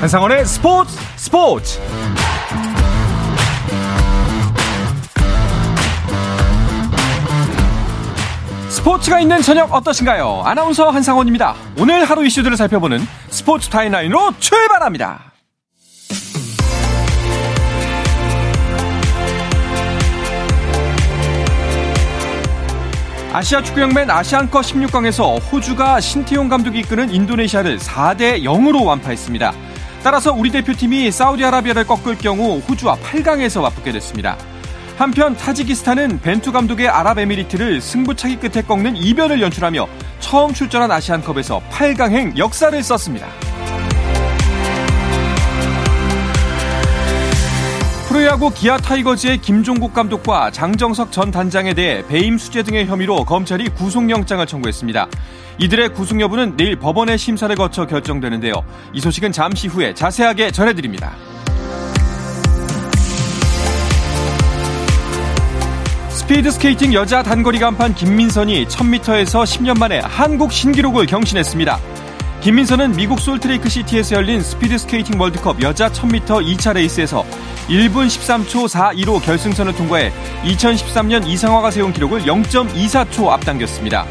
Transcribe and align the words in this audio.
한상원의 0.00 0.46
스포츠 0.46 0.96
스포츠 1.16 1.78
스포츠가 8.70 9.20
있는 9.20 9.42
저녁 9.42 9.74
어떠신가요? 9.74 10.42
아나운서 10.46 10.88
한상원입니다. 10.88 11.54
오늘 11.78 12.06
하루 12.06 12.24
이슈들을 12.24 12.56
살펴보는 12.56 13.06
스포츠 13.28 13.68
타임라인으로 13.68 14.32
출발합니다. 14.38 15.32
아시아 23.34 23.62
축구연맹 23.62 24.10
아시안컵 24.10 24.62
16강에서 24.62 25.52
호주가 25.52 26.00
신태용 26.00 26.48
감독이 26.48 26.80
이끄는 26.80 27.10
인도네시아를 27.10 27.78
4대 27.78 28.42
0으로 28.42 28.84
완파했습니다. 28.86 29.69
따라서 30.02 30.32
우리 30.32 30.50
대표팀이 30.50 31.10
사우디아라비아를 31.10 31.86
꺾을 31.86 32.16
경우 32.18 32.58
호주와 32.60 32.96
8강에서 32.96 33.60
맞붙게 33.62 33.92
됐습니다. 33.92 34.36
한편 34.96 35.34
타지키스탄은 35.34 36.20
벤투 36.20 36.52
감독의 36.52 36.88
아랍에미리트를 36.88 37.80
승부차기 37.80 38.36
끝에 38.36 38.62
꺾는 38.62 38.96
이변을 38.96 39.40
연출하며 39.40 39.86
처음 40.20 40.52
출전한 40.52 40.90
아시안컵에서 40.90 41.62
8강행 41.70 42.36
역사를 42.36 42.82
썼습니다. 42.82 43.26
프로야구 48.10 48.50
기아 48.50 48.76
타이거즈의 48.76 49.38
김종국 49.38 49.94
감독과 49.94 50.50
장정석 50.50 51.12
전 51.12 51.30
단장에 51.30 51.74
대해 51.74 52.04
배임 52.08 52.38
수재 52.38 52.64
등의 52.64 52.86
혐의로 52.86 53.24
검찰이 53.24 53.68
구속영장을 53.68 54.44
청구했습니다. 54.44 55.06
이들의 55.58 55.90
구속 55.90 56.20
여부는 56.20 56.56
내일 56.56 56.74
법원의 56.74 57.18
심사를 57.18 57.54
거쳐 57.54 57.86
결정되는데요. 57.86 58.64
이 58.92 59.00
소식은 59.00 59.30
잠시 59.30 59.68
후에 59.68 59.94
자세하게 59.94 60.50
전해드립니다. 60.50 61.12
스피드 66.08 66.50
스케이팅 66.50 66.92
여자 66.92 67.22
단거리 67.22 67.60
간판 67.60 67.94
김민선이 67.94 68.66
1000m에서 68.66 69.44
10년 69.44 69.78
만에 69.78 70.00
한국 70.00 70.50
신기록을 70.50 71.06
경신했습니다. 71.06 71.78
김민선은 72.40 72.92
미국 72.92 73.20
솔트레이크 73.20 73.68
시티에서 73.68 74.16
열린 74.16 74.40
스피드 74.42 74.78
스케이팅 74.78 75.20
월드컵 75.20 75.60
여자 75.60 75.90
1000m 75.90 76.24
2차 76.56 76.72
레이스에서 76.72 77.22
1분 77.68 78.06
13초 78.06 78.66
42로 78.66 79.22
결승선을 79.22 79.74
통과해 79.74 80.10
2013년 80.44 81.26
이상화가 81.26 81.70
세운 81.70 81.92
기록을 81.92 82.22
0.24초 82.22 83.28
앞당겼습니다. 83.28 84.06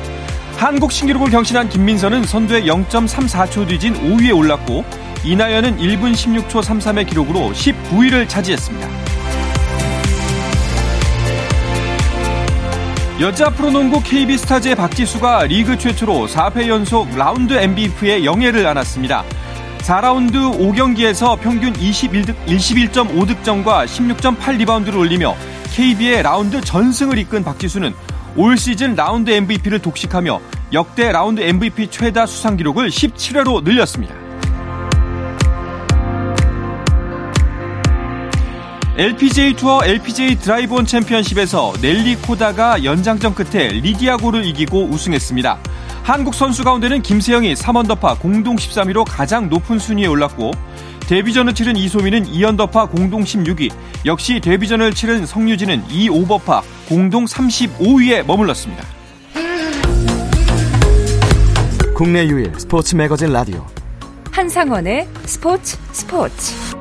한국 0.58 0.92
신기록을 0.92 1.32
경신한 1.32 1.70
김민선은 1.70 2.24
선두에 2.24 2.66
0.34초 2.66 3.68
뒤진 3.68 3.96
5위에 3.96 4.38
올랐고 4.38 4.86
이나연은 5.26 5.78
1분 5.78 6.14
16초 6.14 6.62
33의 6.62 7.08
기록으로 7.10 7.52
19위를 7.52 8.30
차지했습니다. 8.30 8.88
여자 13.20 13.50
프로농구 13.50 14.02
KB스타즈의 14.02 14.76
박지수가 14.76 15.48
리그 15.48 15.78
최초로 15.78 16.28
4회 16.28 16.70
연속 16.70 17.10
라운드 17.18 17.52
MVP의 17.52 18.24
영예를 18.24 18.66
안았습니다. 18.66 19.26
4라운드 19.80 20.58
5경기에서 20.58 21.38
평균 21.42 21.74
21득, 21.74 22.34
21.5득점과 22.46 23.86
16.8 23.86 24.56
리바운드를 24.60 24.98
올리며 24.98 25.36
KB의 25.74 26.24
라운드 26.24 26.62
전승을 26.62 27.18
이끈 27.18 27.44
박지수는 27.44 27.94
올 28.38 28.58
시즌 28.58 28.96
라운드 28.96 29.32
MVP를 29.32 29.80
독식하며 29.80 30.40
역대 30.72 31.12
라운드 31.12 31.42
MVP 31.42 31.90
최다 31.90 32.26
수상 32.26 32.56
기록을 32.56 32.88
17회로 32.88 33.66
늘렸습니다. 33.66 34.19
LPGA 39.00 39.54
투어 39.54 39.80
LPGA 39.86 40.36
드라이브온 40.36 40.86
챔피언십에서 40.86 41.72
넬리 41.82 42.18
코다가 42.18 42.84
연장전 42.84 43.34
끝에 43.34 43.70
리디아고를 43.70 44.44
이기고 44.44 44.88
우승했습니다. 44.88 45.58
한국 46.04 46.36
선수 46.36 46.66
가운데는 46.66 47.02
김세영이 47.02 47.54
3언더파 47.54 48.20
공동 48.20 48.58
13위로 48.58 49.06
가장 49.08 49.48
높은 49.48 49.80
순위에 49.80 50.06
올랐고 50.06 50.52
데뷔전을 51.08 51.54
치른 51.54 51.78
이소미는 51.78 52.26
2언더파 52.26 52.92
공동 52.92 53.24
16위, 53.24 53.72
역시 54.06 54.42
데뷔전을 54.42 54.94
치른 54.94 55.26
성유진은 55.26 55.86
2오버파 55.88 56.62
공동 56.90 57.24
35위에 57.24 58.26
머물렀습니다. 58.26 58.84
국내 61.96 62.28
유일 62.28 62.52
스포츠 62.58 62.98
매거진 62.98 63.32
라디오 63.32 63.66
한상원의 64.34 65.08
스포츠 65.24 65.78
스포츠 65.94 66.79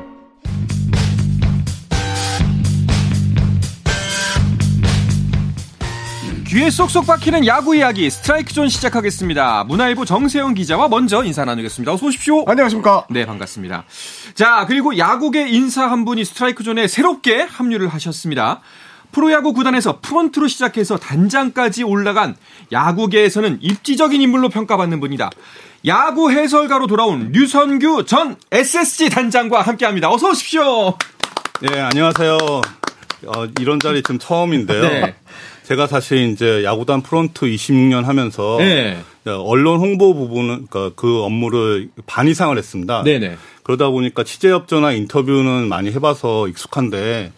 귀에 6.49 6.71
쏙쏙 6.71 7.05
박히는 7.05 7.45
야구 7.45 7.75
이야기 7.75 8.09
스트라이크 8.09 8.51
존 8.53 8.69
시작하겠습니다. 8.69 9.65
문화일보 9.65 10.03
정세영 10.03 10.55
기자와 10.55 10.87
먼저 10.87 11.23
인사 11.23 11.45
나누겠습니다. 11.45 11.93
어서 11.93 12.07
오십시오. 12.07 12.43
안녕하십니까. 12.47 13.05
네, 13.11 13.23
반갑습니다. 13.27 13.83
자, 14.33 14.65
그리고 14.67 14.97
야구계 14.97 15.47
인사 15.47 15.85
한 15.85 16.05
분이 16.05 16.25
스트라이크 16.25 16.63
존에 16.63 16.87
새롭게 16.87 17.43
합류를 17.43 17.89
하셨습니다. 17.89 18.61
프로야구 19.11 19.53
구단에서 19.53 19.99
프론트로 20.01 20.47
시작해서 20.47 20.97
단장까지 20.97 21.83
올라간 21.83 22.35
야구계에서는 22.71 23.59
입지전적인 23.61 24.19
인물로 24.19 24.49
평가받는 24.49 24.99
분이다. 25.01 25.29
야구 25.85 26.31
해설가로 26.31 26.87
돌아온 26.87 27.31
류선규 27.31 28.05
전 28.05 28.37
SSG 28.51 29.11
단장과 29.11 29.61
함께합니다. 29.61 30.09
어서 30.09 30.31
오십시오. 30.31 30.97
네, 31.61 31.79
안녕하세요. 31.79 32.37
어, 33.27 33.45
이런 33.59 33.79
자리 33.79 34.01
지금 34.01 34.17
처음인데요. 34.17 34.81
네. 34.81 35.15
제가 35.69 35.85
사실 35.85 36.29
이제 36.29 36.63
야구단 36.63 37.03
프론트 37.03 37.45
26년 37.45 38.05
하면서 38.05 38.57
네. 38.57 38.97
언론 39.23 39.77
홍보 39.79 40.15
부분은 40.15 40.65
그러니까 40.67 40.91
그 40.95 41.21
업무를 41.21 41.89
반 42.07 42.27
이상을 42.27 42.57
했습니다. 42.57 43.03
네네. 43.03 43.37
그러다 43.61 43.89
보니까 43.89 44.23
취재 44.23 44.49
협조나 44.49 44.93
인터뷰는 44.93 45.67
많이 45.67 45.91
해봐서 45.91 46.47
익숙한데 46.47 47.31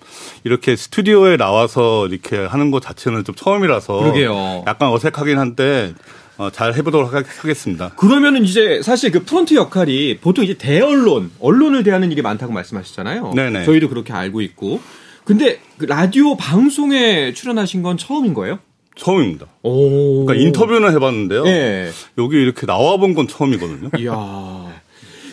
이렇게 0.46 0.78
스튜디오에 0.78 1.36
나와서 1.36 2.08
이렇게 2.08 2.38
하는 2.38 2.72
것 2.72 2.81
자체는 2.81 3.25
좀 3.25 3.36
처음이라서 3.36 3.97
그러게요. 3.97 4.63
약간 4.66 4.94
어색하긴 4.94 5.38
한데 5.38 5.94
어, 6.38 6.50
잘 6.50 6.74
해보도록 6.74 7.13
하겠습니다. 7.13 7.90
그러면은 7.98 8.46
이제 8.46 8.81
사실 8.81 9.12
그 9.12 9.25
프론트 9.25 9.56
역할이 9.56 10.19
보통 10.22 10.46
이제 10.46 10.53
대언론, 10.53 11.31
언론을 11.42 11.84
대하는 11.84 12.13
일이 12.13 12.22
많다고 12.22 12.53
말씀하셨잖아요. 12.53 13.34
네네. 13.36 13.66
저희도 13.66 13.90
그렇게 13.90 14.13
알고 14.13 14.40
있고. 14.40 14.80
근데 15.24 15.59
그 15.78 15.86
라디오 15.86 16.36
방송에 16.36 17.34
출연하신 17.34 17.82
건 17.84 17.98
처음인 17.98 18.34
거예요? 18.34 18.59
처음입니다. 18.96 19.48
오. 19.64 20.26
그러니까 20.26 20.46
인터뷰는 20.46 20.92
해봤는데요. 20.94 21.44
네. 21.44 21.92
여기 22.18 22.42
이렇게 22.42 22.66
나와본 22.66 23.14
건 23.16 23.28
처음이거든요. 23.28 23.90
이야. 23.98 24.81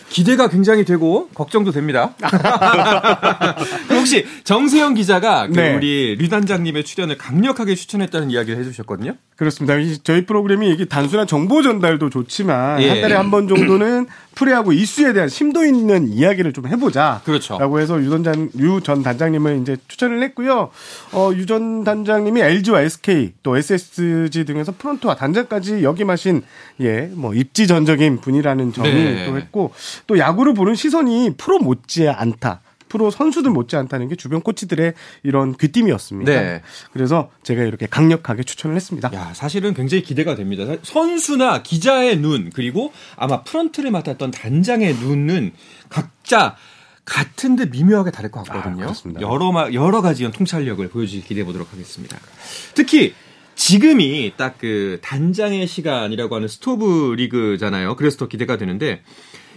기대가 0.09 0.49
굉장히 0.49 0.85
되고 0.85 1.29
걱정도 1.35 1.71
됩니다. 1.71 2.15
혹시 3.91 4.25
정세영 4.45 4.95
기자가 4.95 5.49
그 5.49 5.53
네. 5.53 5.75
우리 5.75 6.17
류 6.17 6.29
단장님의 6.29 6.85
출연을 6.85 7.19
강력하게 7.19 7.75
추천했다는 7.75 8.31
이야기를 8.31 8.59
해주셨거든요. 8.59 9.17
그렇습니다. 9.39 9.77
저희 10.03 10.27
프로그램이 10.27 10.69
이게 10.73 10.85
단순한 10.85 11.29
정보 11.29 11.63
전달도 11.63 12.11
좋지만 12.11 12.83
예. 12.83 12.89
한 12.89 13.01
달에 13.01 13.15
한 13.15 13.31
번 13.31 13.47
정도는 13.47 14.07
프레하고 14.35 14.73
이슈에 14.73 15.13
대한 15.13 15.29
심도 15.29 15.65
있는 15.65 16.09
이야기를 16.09 16.53
좀 16.53 16.67
해보자. 16.67 17.21
그렇죠. 17.25 17.57
라고 17.57 17.79
해서 17.79 18.01
유전장 18.01 18.51
유전 18.59 19.05
단장님을 19.05 19.61
이제 19.63 19.77
추천을 19.87 20.23
했고요. 20.25 20.71
어, 21.13 21.31
유전 21.35 21.85
단장님이 21.85 22.41
LG와 22.41 22.81
SK 22.83 23.35
또 23.45 23.57
SSG 23.57 24.45
등에서 24.45 24.73
프론트와 24.77 25.15
단장까지 25.15 25.85
역임하신 25.85 26.43
예, 26.81 27.09
뭐 27.15 27.33
입지전적인 27.33 28.21
분이라는 28.21 28.73
점이 28.73 28.91
네. 28.93 29.27
또 29.27 29.37
했고 29.37 29.73
또 30.09 30.19
야구를 30.19 30.55
보는 30.55 30.75
시선이 30.75 31.35
프로 31.37 31.59
못지 31.61 32.09
않다. 32.09 32.61
프로 32.89 33.11
선수들 33.11 33.51
못지않다는 33.51 34.09
게 34.09 34.17
주변 34.17 34.41
코치들의 34.41 34.95
이런 35.23 35.57
귀띔이었습니다. 35.57 36.31
네. 36.31 36.63
그래서 36.93 37.31
제가 37.43 37.63
이렇게 37.63 37.87
강력하게 37.87 38.43
추천을 38.43 38.77
했습니다. 38.77 39.11
야, 39.15 39.33
사실은 39.35 39.75
굉장히 39.75 40.03
기대가 40.03 40.35
됩니다. 40.35 40.65
선수나 40.83 41.63
기자의 41.63 42.19
눈 42.19 42.51
그리고 42.55 42.93
아마 43.17 43.43
프런트를 43.43 43.91
맡았던 43.91 44.31
단장의 44.31 44.95
눈은 44.95 45.53
각자 45.89 46.57
같은 47.05 47.57
데 47.57 47.65
미묘하게 47.65 48.11
다를 48.11 48.31
것 48.31 48.45
같거든요. 48.45 48.87
아, 48.87 49.21
여러 49.21 49.73
여러 49.73 50.03
가지 50.03 50.31
통찰력을 50.31 50.87
보여주길 50.89 51.25
기대해 51.25 51.45
보도록 51.47 51.73
하겠습니다. 51.73 52.19
특히 52.75 53.15
지금이 53.55 54.35
딱 54.37 54.59
그 54.59 54.99
단장의 55.03 55.67
시간이라고 55.67 56.35
하는 56.35 56.49
스토브 56.49 57.15
리그잖아요. 57.17 57.97
그래서 57.97 58.19
더 58.19 58.29
기대가 58.29 58.57
되는데 58.57 59.03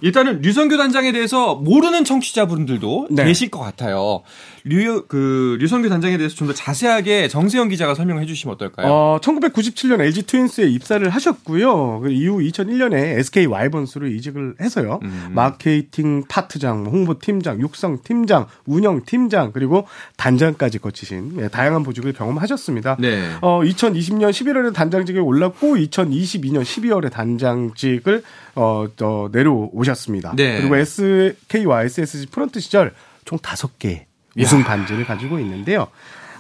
일단은 0.01 0.41
류선규 0.41 0.77
단장에 0.77 1.11
대해서 1.11 1.55
모르는 1.55 2.03
청취자분들도 2.03 3.07
네. 3.11 3.25
계실 3.25 3.49
것 3.49 3.59
같아요. 3.59 4.23
류, 4.63 5.05
그, 5.07 5.57
류성규 5.59 5.89
단장에 5.89 6.17
대해서 6.17 6.35
좀 6.35 6.51
더 6.51 6.53
자세하게 6.53 7.27
정세영 7.27 7.69
기자가 7.69 7.95
설명해 7.95 8.25
주시면 8.25 8.55
어떨까요? 8.55 8.87
어, 8.91 9.19
1997년 9.21 10.01
LG 10.01 10.23
트윈스에 10.23 10.65
입사를 10.65 11.07
하셨고요. 11.09 12.01
그 12.01 12.11
이후 12.11 12.39
2001년에 12.39 13.19
SK 13.19 13.45
와이번스로 13.45 14.07
이직을 14.07 14.55
해서요. 14.59 14.99
음. 15.03 15.31
마케팅 15.33 16.23
파트장, 16.27 16.85
홍보팀장, 16.87 17.61
육성팀장, 17.61 18.47
운영팀장, 18.65 19.51
그리고 19.53 19.87
단장까지 20.17 20.79
거치신 20.79 21.37
예, 21.39 21.47
다양한 21.47 21.83
보직을 21.83 22.13
경험하셨습니다. 22.13 22.97
네. 22.99 23.31
어, 23.41 23.61
2020년 23.61 24.31
11월에 24.31 24.73
단장직에 24.73 25.19
올랐고 25.19 25.75
2022년 25.75 26.63
12월에 26.63 27.11
단장직을 27.11 28.23
어, 28.55 28.85
어 29.01 29.29
내려오셨습니다. 29.31 29.90
네. 30.35 30.59
그리고 30.59 30.75
SK와 30.75 31.83
SSG 31.83 32.27
프런트 32.27 32.59
시절 32.59 32.93
총 33.25 33.37
5개 33.39 34.05
우승 34.37 34.63
반지를 34.63 35.05
가지고 35.05 35.39
있는데요. 35.39 35.87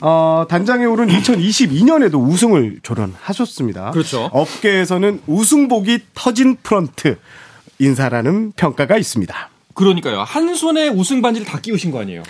어, 0.01 0.45
단장에 0.49 0.85
오른 0.85 1.07
2022년에도 1.07 2.27
우승을 2.27 2.79
조련하셨습니다. 2.81 3.91
그렇죠. 3.91 4.29
업계에서는 4.33 5.21
우승복이 5.27 5.99
터진 6.15 6.57
프런트 6.63 7.17
인사라는 7.77 8.53
평가가 8.55 8.97
있습니다. 8.97 9.49
그러니까요. 9.73 10.21
한 10.21 10.53
손에 10.55 10.87
우승 10.89 11.21
반지를 11.21 11.47
다 11.47 11.59
끼우신 11.59 11.91
거 11.91 12.01
아니에요? 12.01 12.23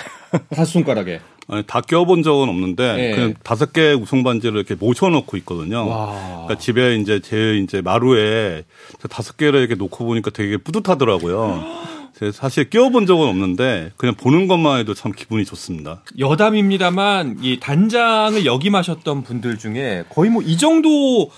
다섯 0.49 0.71
손가락에. 0.71 1.21
아니, 1.47 1.63
다 1.67 1.81
껴본 1.81 2.23
적은 2.23 2.47
없는데 2.49 2.95
네. 2.95 3.11
그냥 3.11 3.33
다섯 3.43 3.73
개 3.73 3.93
우승 3.93 4.23
반지를 4.23 4.57
이렇게 4.57 4.75
모셔놓고 4.75 5.35
있거든요. 5.37 5.85
그러니까 5.85 6.57
집에 6.57 6.95
이제 6.95 7.19
제 7.19 7.57
이제 7.57 7.81
마루에 7.81 8.63
다섯 9.09 9.37
개를 9.37 9.59
이렇게 9.59 9.75
놓고 9.75 10.05
보니까 10.05 10.31
되게 10.31 10.57
뿌듯하더라고요. 10.57 11.63
사실 12.33 12.69
끼워본 12.69 13.07
적은 13.07 13.27
없는데 13.27 13.93
그냥 13.97 14.13
보는 14.13 14.47
것만 14.47 14.79
해도 14.79 14.93
참 14.93 15.11
기분이 15.11 15.43
좋습니다. 15.43 16.03
여담입니다만 16.19 17.39
이 17.41 17.59
단장을 17.59 18.45
역임하셨던 18.45 19.23
분들 19.23 19.57
중에 19.57 20.03
거의 20.09 20.29
뭐 20.29 20.43
이 20.45 20.55
정도 20.57 21.31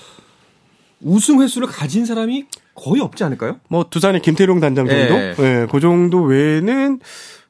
우승 0.99 1.41
횟수를 1.41 1.67
가진 1.67 2.06
사람이 2.06 2.45
거의 2.75 3.01
없지 3.01 3.23
않을까요? 3.23 3.59
뭐 3.69 3.85
두산의 3.89 4.21
김태룡 4.21 4.59
단장 4.59 4.88
정도, 4.88 5.15
예, 5.15 5.35
네, 5.38 5.67
그 5.71 5.79
정도 5.79 6.21
외에는 6.23 6.99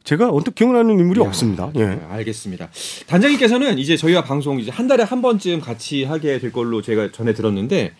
제가 0.03 0.31
언뜻 0.31 0.55
기억나는 0.55 0.99
인물이 0.99 1.21
야, 1.21 1.25
없습니다. 1.25 1.71
예. 1.75 1.85
네, 1.85 1.99
알겠습니다. 2.09 2.69
단장님께서는 3.07 3.79
이제 3.79 3.95
저희와 3.95 4.23
방송 4.23 4.59
이제 4.59 4.69
한 4.71 4.87
달에 4.87 5.03
한 5.03 5.21
번쯤 5.21 5.61
같이 5.61 6.03
하게 6.03 6.39
될 6.39 6.51
걸로 6.51 6.81
제가 6.81 7.11
전해 7.11 7.33
들었는데 7.33 7.93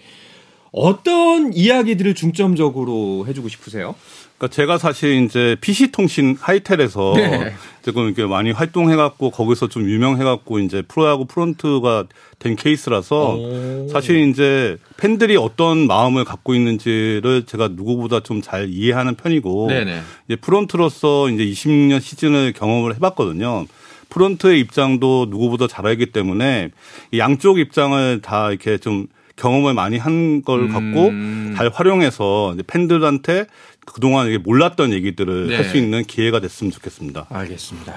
어떤 0.71 1.53
이야기들을 1.53 2.15
중점적으로 2.15 3.25
해주고 3.27 3.47
싶으세요? 3.47 3.95
그러니까 4.37 4.53
제가 4.53 4.77
사실 4.77 5.23
이제 5.23 5.55
PC 5.61 5.91
통신 5.91 6.35
하이텔에서 6.39 7.13
네. 7.15 7.53
조금 7.83 8.05
이렇게 8.05 8.25
많이 8.25 8.51
활동해갖고 8.51 9.31
거기서 9.31 9.67
좀 9.67 9.89
유명해갖고 9.89 10.59
이제 10.59 10.81
프로야구 10.81 11.25
프론트가 11.25 12.05
된 12.39 12.55
케이스라서 12.55 13.35
오. 13.35 13.87
사실 13.91 14.29
이제 14.29 14.77
팬들이 14.97 15.35
어떤 15.37 15.87
마음을 15.87 16.23
갖고 16.23 16.55
있는지를 16.55 17.43
제가 17.45 17.69
누구보다 17.69 18.19
좀 18.19 18.43
잘 18.43 18.69
이해하는 18.69 19.15
편이고 19.15 19.67
네네. 19.67 20.01
이제 20.27 20.35
프론트로서 20.35 21.29
이제 21.29 21.45
20년 21.45 22.01
시즌을 22.01 22.53
경험을 22.53 22.95
해봤거든요. 22.95 23.65
프론트의 24.09 24.59
입장도 24.59 25.27
누구보다 25.29 25.67
잘 25.67 25.87
알기 25.87 26.07
때문에 26.07 26.69
양쪽 27.17 27.57
입장을 27.59 28.21
다 28.21 28.49
이렇게 28.49 28.77
좀 28.77 29.07
경험을 29.43 29.73
많이 29.73 29.97
한걸 29.97 30.69
갖고 30.69 31.09
음. 31.09 31.53
잘 31.57 31.69
활용해서 31.73 32.55
팬들한테 32.65 33.47
그동안 33.85 34.41
몰랐던 34.41 34.93
얘기들을 34.93 35.47
네. 35.47 35.55
할수 35.57 35.75
있는 35.75 36.05
기회가 36.05 36.39
됐으면 36.39 36.71
좋겠습니다. 36.71 37.27
알겠습니다. 37.29 37.93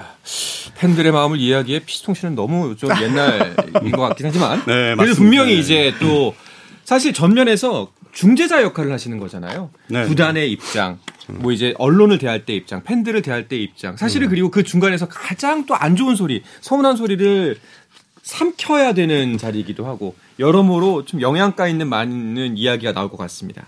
팬들의 0.75 1.09
마음을 1.13 1.39
이해하기에 1.39 1.79
피스통 1.85 2.15
씨는 2.15 2.35
너무 2.35 2.75
좀 2.75 2.89
옛날인 3.01 3.91
것 3.93 4.01
같긴 4.01 4.25
하지만. 4.25 4.61
네, 4.67 4.95
그래서 4.97 5.15
분명히 5.15 5.57
이제 5.57 5.93
또 6.01 6.35
사실 6.83 7.13
전면에서 7.13 7.93
중재자 8.11 8.61
역할을 8.63 8.91
하시는 8.91 9.17
거잖아요. 9.17 9.69
네. 9.87 10.05
구단의 10.05 10.51
입장, 10.51 10.99
뭐 11.27 11.53
이제 11.53 11.73
언론을 11.77 12.17
대할 12.17 12.45
때 12.45 12.53
입장, 12.55 12.83
팬들을 12.83 13.21
대할 13.21 13.47
때 13.47 13.55
입장. 13.55 13.95
사실은 13.95 14.27
음. 14.27 14.29
그리고 14.31 14.51
그 14.51 14.63
중간에서 14.63 15.07
가장 15.07 15.65
또 15.65 15.75
안 15.75 15.95
좋은 15.95 16.17
소리, 16.17 16.43
서운한 16.59 16.97
소리를 16.97 17.57
삼켜야 18.27 18.93
되는 18.93 19.37
자리이기도 19.37 19.85
하고 19.85 20.13
여러모로 20.37 21.05
좀 21.05 21.21
영양가 21.21 21.67
있는 21.69 21.87
많은 21.87 22.57
이야기가 22.57 22.91
나올 22.91 23.09
것 23.09 23.15
같습니다. 23.17 23.65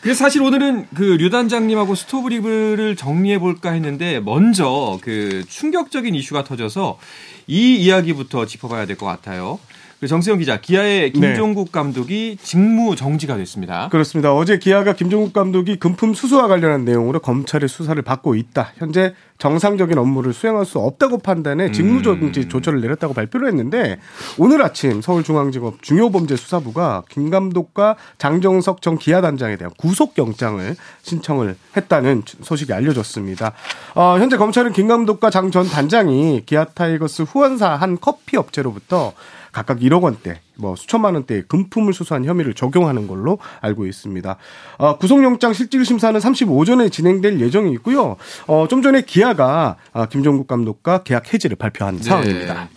그래서 0.00 0.18
사실 0.24 0.42
오늘은 0.42 0.88
그 0.94 1.02
류단장님하고 1.02 1.94
스토브리그를 1.94 2.96
정리해 2.96 3.38
볼까 3.38 3.70
했는데 3.70 4.18
먼저 4.18 4.98
그 5.02 5.44
충격적인 5.48 6.14
이슈가 6.16 6.42
터져서 6.44 6.98
이 7.46 7.76
이야기부터 7.76 8.44
짚어봐야 8.46 8.86
될 8.86 8.96
것 8.96 9.06
같아요. 9.06 9.60
그 10.00 10.06
정세영 10.06 10.38
기자, 10.38 10.58
기아의 10.58 11.12
네. 11.12 11.20
김종국 11.20 11.66
네. 11.66 11.72
감독이 11.72 12.38
직무 12.42 12.96
정지가 12.96 13.36
됐습니다. 13.36 13.90
그렇습니다. 13.90 14.34
어제 14.34 14.58
기아가 14.58 14.94
김종국 14.94 15.34
감독이 15.34 15.76
금품 15.78 16.14
수수와 16.14 16.48
관련한 16.48 16.86
내용으로 16.86 17.20
검찰의 17.20 17.68
수사를 17.68 18.00
받고 18.00 18.34
있다. 18.34 18.72
현재 18.78 19.14
정상적인 19.36 19.98
업무를 19.98 20.32
수행할 20.32 20.64
수 20.64 20.78
없다고 20.78 21.18
판단해 21.18 21.72
직무 21.72 22.02
정지 22.02 22.40
음. 22.40 22.48
조처를 22.48 22.80
내렸다고 22.80 23.12
발표를 23.12 23.48
했는데 23.48 23.98
오늘 24.38 24.62
아침 24.62 25.02
서울중앙지법 25.02 25.82
중요범죄수사부가 25.82 27.04
김 27.10 27.28
감독과 27.30 27.96
장정석 28.16 28.80
전 28.82 28.96
기아 28.96 29.20
단장에 29.20 29.56
대한 29.56 29.70
구속 29.76 30.16
영장을 30.16 30.76
신청을 31.02 31.56
했다는 31.76 32.22
소식이 32.42 32.72
알려졌습니다. 32.72 33.52
어, 33.94 34.16
현재 34.18 34.36
검찰은 34.38 34.72
김 34.72 34.88
감독과 34.88 35.28
장 35.28 35.50
전 35.50 35.66
단장이 35.66 36.44
기아 36.46 36.64
타이거스 36.64 37.22
후원사 37.22 37.74
한 37.74 37.98
커피 38.00 38.36
업체로부터 38.36 39.12
각각 39.52 39.80
1억 39.80 40.02
원대, 40.02 40.40
뭐 40.56 40.76
수천만 40.76 41.14
원대의 41.14 41.44
금품을 41.48 41.92
수수한 41.92 42.24
혐의를 42.24 42.54
적용하는 42.54 43.06
걸로 43.06 43.38
알고 43.60 43.86
있습니다. 43.86 44.36
어, 44.78 44.98
구속영장 44.98 45.52
실질 45.52 45.84
심사는 45.84 46.18
30일 46.18 46.48
오전에 46.48 46.92
진행될 46.92 47.40
예정이고요. 47.40 48.16
어, 48.46 48.66
좀 48.68 48.82
전에 48.82 49.02
기아가 49.02 49.76
아, 49.92 50.06
김종국 50.06 50.46
감독과 50.46 51.02
계약 51.02 51.32
해지를 51.32 51.56
발표한 51.56 51.96
네. 51.96 52.02
상황입니다. 52.02 52.68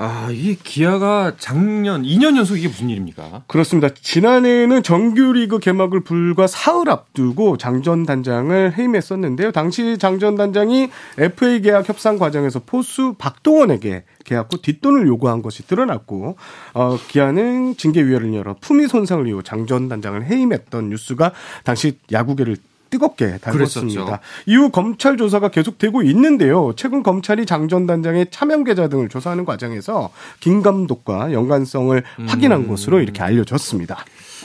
아, 0.00 0.28
이게 0.30 0.56
기아가 0.62 1.32
작년 1.38 2.04
2년 2.04 2.36
연속 2.36 2.56
이게 2.56 2.68
무슨 2.68 2.88
일입니까? 2.88 3.42
그렇습니다. 3.48 3.88
지난해에는 3.92 4.84
정규리그 4.84 5.58
개막을 5.58 6.04
불과 6.04 6.46
사흘 6.46 6.88
앞두고 6.88 7.56
장전 7.56 8.06
단장을 8.06 8.78
해임했었는데요. 8.78 9.50
당시 9.50 9.98
장전 9.98 10.36
단장이 10.36 10.88
FA 11.18 11.60
계약 11.62 11.88
협상 11.88 12.16
과정에서 12.16 12.60
포수 12.64 13.16
박동원에게 13.18 14.04
계약 14.24 14.52
후 14.52 14.62
뒷돈을 14.62 15.08
요구한 15.08 15.42
것이 15.42 15.66
드러났고 15.66 16.36
어, 16.74 16.96
기아는 17.08 17.76
징계위원회를 17.76 18.34
열어 18.34 18.56
품위 18.60 18.86
손상을 18.86 19.26
이유 19.26 19.42
장전 19.42 19.88
단장을 19.88 20.24
해임했던 20.24 20.90
뉴스가 20.90 21.32
당시 21.64 21.98
야구계를 22.12 22.56
뜨겁게 22.90 23.38
달궜습니다. 23.38 24.18
이후 24.46 24.70
검찰 24.70 25.16
조사가 25.16 25.48
계속되고 25.50 26.02
있는데요. 26.02 26.72
최근 26.76 27.02
검찰이 27.02 27.46
장 27.46 27.68
전 27.68 27.86
단장의 27.86 28.28
차명 28.30 28.64
계좌 28.64 28.88
등을 28.88 29.08
조사하는 29.08 29.44
과정에서 29.44 30.10
김 30.40 30.62
감독과 30.62 31.32
연관성을 31.32 32.02
음. 32.18 32.26
확인한 32.26 32.66
것으로 32.66 33.00
이렇게 33.00 33.22
알려졌습니다. 33.22 34.04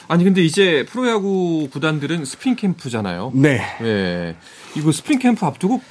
아니 0.10 0.26
근데 0.26 0.42
이제 0.44 0.86
프로야구 0.90 1.70
구단들은 1.72 2.26
스프링 2.26 2.56
캠프잖아요. 2.56 3.32
네. 3.34 3.62
예. 3.82 4.36
이거 4.76 4.92
스프링 4.92 5.20
캠프 5.20 5.46
앞두고 5.46 5.82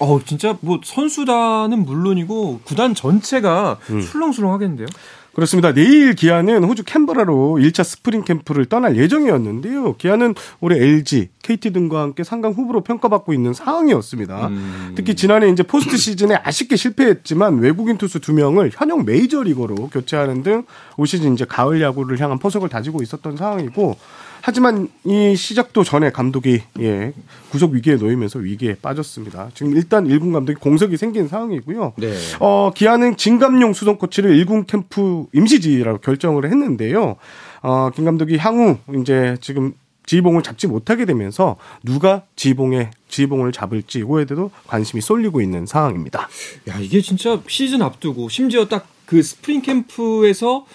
어 0.00 0.20
진짜 0.24 0.58
뭐 0.60 0.80
선수단은 0.82 1.84
물론이고 1.84 2.62
구단 2.64 2.94
전체가 2.94 3.78
음. 3.90 4.00
술렁술렁하겠는데요. 4.00 4.88
그렇습니다. 5.34 5.72
내일 5.72 6.14
기아는 6.14 6.64
호주 6.64 6.84
캔버라로 6.84 7.56
1차 7.60 7.82
스프링 7.84 8.22
캠프를 8.22 8.66
떠날 8.66 8.96
예정이었는데요. 8.96 9.96
기아는 9.96 10.34
올해 10.60 10.76
LG, 10.76 11.30
KT 11.42 11.72
등과 11.72 12.00
함께 12.00 12.22
3강 12.24 12.52
후보로 12.52 12.82
평가받고 12.82 13.32
있는 13.32 13.52
상황이었습니다. 13.52 14.46
음. 14.48 14.92
특히 14.94 15.14
지난해 15.14 15.48
이제 15.48 15.62
포스트 15.62 15.96
시즌에 15.96 16.36
아쉽게 16.36 16.76
실패했지만 16.76 17.58
외국인 17.58 17.98
투수 17.98 18.20
두 18.20 18.32
명을 18.32 18.70
현역 18.72 19.04
메이저리거로 19.04 19.88
교체하는 19.88 20.42
등 20.42 20.64
올 20.96 21.06
시즌 21.06 21.34
이제 21.34 21.44
가을 21.44 21.80
야구를 21.80 22.20
향한 22.20 22.38
포석을 22.38 22.68
다지고 22.68 23.02
있었던 23.02 23.36
상황이고 23.36 23.96
하지만 24.46 24.88
이 25.04 25.34
시작도 25.34 25.84
전에 25.84 26.10
감독이 26.10 26.60
예, 26.78 27.14
구속 27.48 27.72
위기에 27.72 27.94
놓이면서 27.94 28.40
위기에 28.40 28.74
빠졌습니다. 28.74 29.48
지금 29.54 29.74
일단 29.74 30.06
1군 30.06 30.34
감독이 30.34 30.60
공석이 30.60 30.98
생긴 30.98 31.28
상황이고요. 31.28 31.94
네. 31.96 32.12
어, 32.40 32.70
기아는 32.74 33.16
진감용 33.16 33.72
수동 33.72 33.96
코치를 33.96 34.36
1군 34.44 34.66
캠프 34.66 35.24
임시지라고 35.32 36.00
결정을 36.00 36.44
했는데요. 36.44 37.16
어, 37.62 37.90
김 37.94 38.04
감독이 38.04 38.36
향후 38.36 38.76
이제 39.00 39.38
지금 39.40 39.72
지봉을 40.04 40.42
잡지 40.42 40.66
못하게 40.66 41.06
되면서 41.06 41.56
누가 41.82 42.24
지봉에 42.36 42.90
지봉을 43.08 43.52
잡을지 43.52 44.00
이거에 44.00 44.26
대해서 44.26 44.50
관심이 44.66 45.00
쏠리고 45.00 45.40
있는 45.40 45.64
상황입니다. 45.64 46.28
야 46.68 46.78
이게 46.80 47.00
진짜 47.00 47.40
시즌 47.48 47.80
앞두고 47.80 48.28
심지어 48.28 48.68
딱 48.68 48.94
그 49.06 49.22
스프링 49.22 49.62
캠프에서 49.62 50.66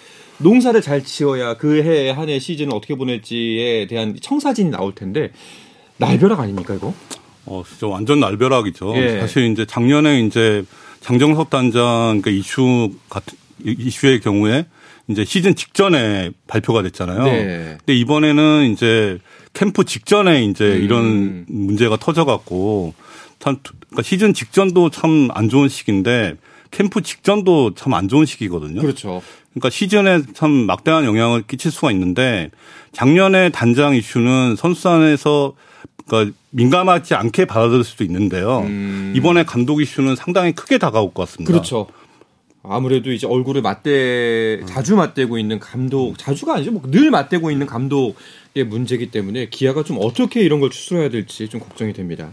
농사를 0.42 0.80
잘 0.82 1.04
지어야 1.04 1.54
그 1.56 1.82
해 1.82 2.10
한 2.10 2.28
해 2.28 2.38
시즌을 2.38 2.74
어떻게 2.74 2.94
보낼지에 2.94 3.86
대한 3.86 4.16
청사진이 4.20 4.70
나올 4.70 4.94
텐데 4.94 5.30
날벼락 5.98 6.40
아닙니까 6.40 6.74
이거? 6.74 6.94
어, 7.46 7.62
진짜 7.68 7.86
완전 7.86 8.20
날벼락이죠. 8.20 8.94
예. 8.96 9.20
사실 9.20 9.50
이제 9.52 9.64
작년에 9.66 10.20
이제 10.22 10.64
장정석 11.00 11.50
단장 11.50 12.20
그 12.22 12.30
이슈 12.30 12.92
같은 13.08 13.36
이슈의 13.64 14.20
경우에 14.20 14.66
이제 15.08 15.24
시즌 15.24 15.54
직전에 15.54 16.30
발표가 16.46 16.82
됐잖아요. 16.82 17.24
네. 17.24 17.76
근데 17.78 17.94
이번에는 17.98 18.70
이제 18.72 19.18
캠프 19.52 19.84
직전에 19.84 20.44
이제 20.44 20.64
음. 20.64 20.82
이런 20.84 21.44
문제가 21.48 21.96
터져갖고 21.96 22.94
참 23.40 23.58
그러니까 23.62 24.02
시즌 24.02 24.32
직전도 24.32 24.90
참 24.90 25.28
안 25.32 25.48
좋은 25.48 25.68
시기인데 25.68 26.36
캠프 26.70 27.02
직전도 27.02 27.74
참 27.74 27.92
안 27.94 28.06
좋은 28.08 28.24
시기거든요. 28.26 28.80
그렇죠. 28.80 29.20
그러니까 29.52 29.70
시즌에 29.70 30.22
참 30.34 30.50
막대한 30.50 31.04
영향을 31.04 31.42
끼칠 31.42 31.70
수가 31.70 31.90
있는데 31.92 32.50
작년에 32.92 33.50
단장 33.50 33.94
이슈는 33.94 34.56
선수단에서 34.56 35.54
그러니까 36.06 36.36
민감하지 36.50 37.14
않게 37.14 37.44
받아들일 37.44 37.84
수도 37.84 38.04
있는데요. 38.04 38.60
음. 38.60 39.12
이번에 39.16 39.44
감독 39.44 39.80
이슈는 39.80 40.16
상당히 40.16 40.52
크게 40.52 40.78
다가올 40.78 41.12
것 41.12 41.28
같습니다. 41.28 41.52
그렇죠. 41.52 41.86
아무래도 42.62 43.10
이제 43.10 43.26
얼굴을 43.26 43.62
맞대 43.62 44.60
자주 44.66 44.94
맞대고 44.94 45.38
있는 45.38 45.58
감독 45.58 46.18
자주가 46.18 46.56
아니죠 46.56 46.72
뭐 46.72 46.82
늘 46.90 47.10
맞대고 47.10 47.50
있는 47.50 47.66
감독의 47.66 48.12
문제기 48.54 49.10
때문에 49.10 49.48
기아가 49.50 49.82
좀 49.84 49.98
어떻게 50.00 50.40
이런 50.40 50.60
걸 50.60 50.70
추스러야 50.70 51.08
될지 51.08 51.48
좀 51.48 51.60
걱정이 51.60 51.92
됩니다. 51.92 52.32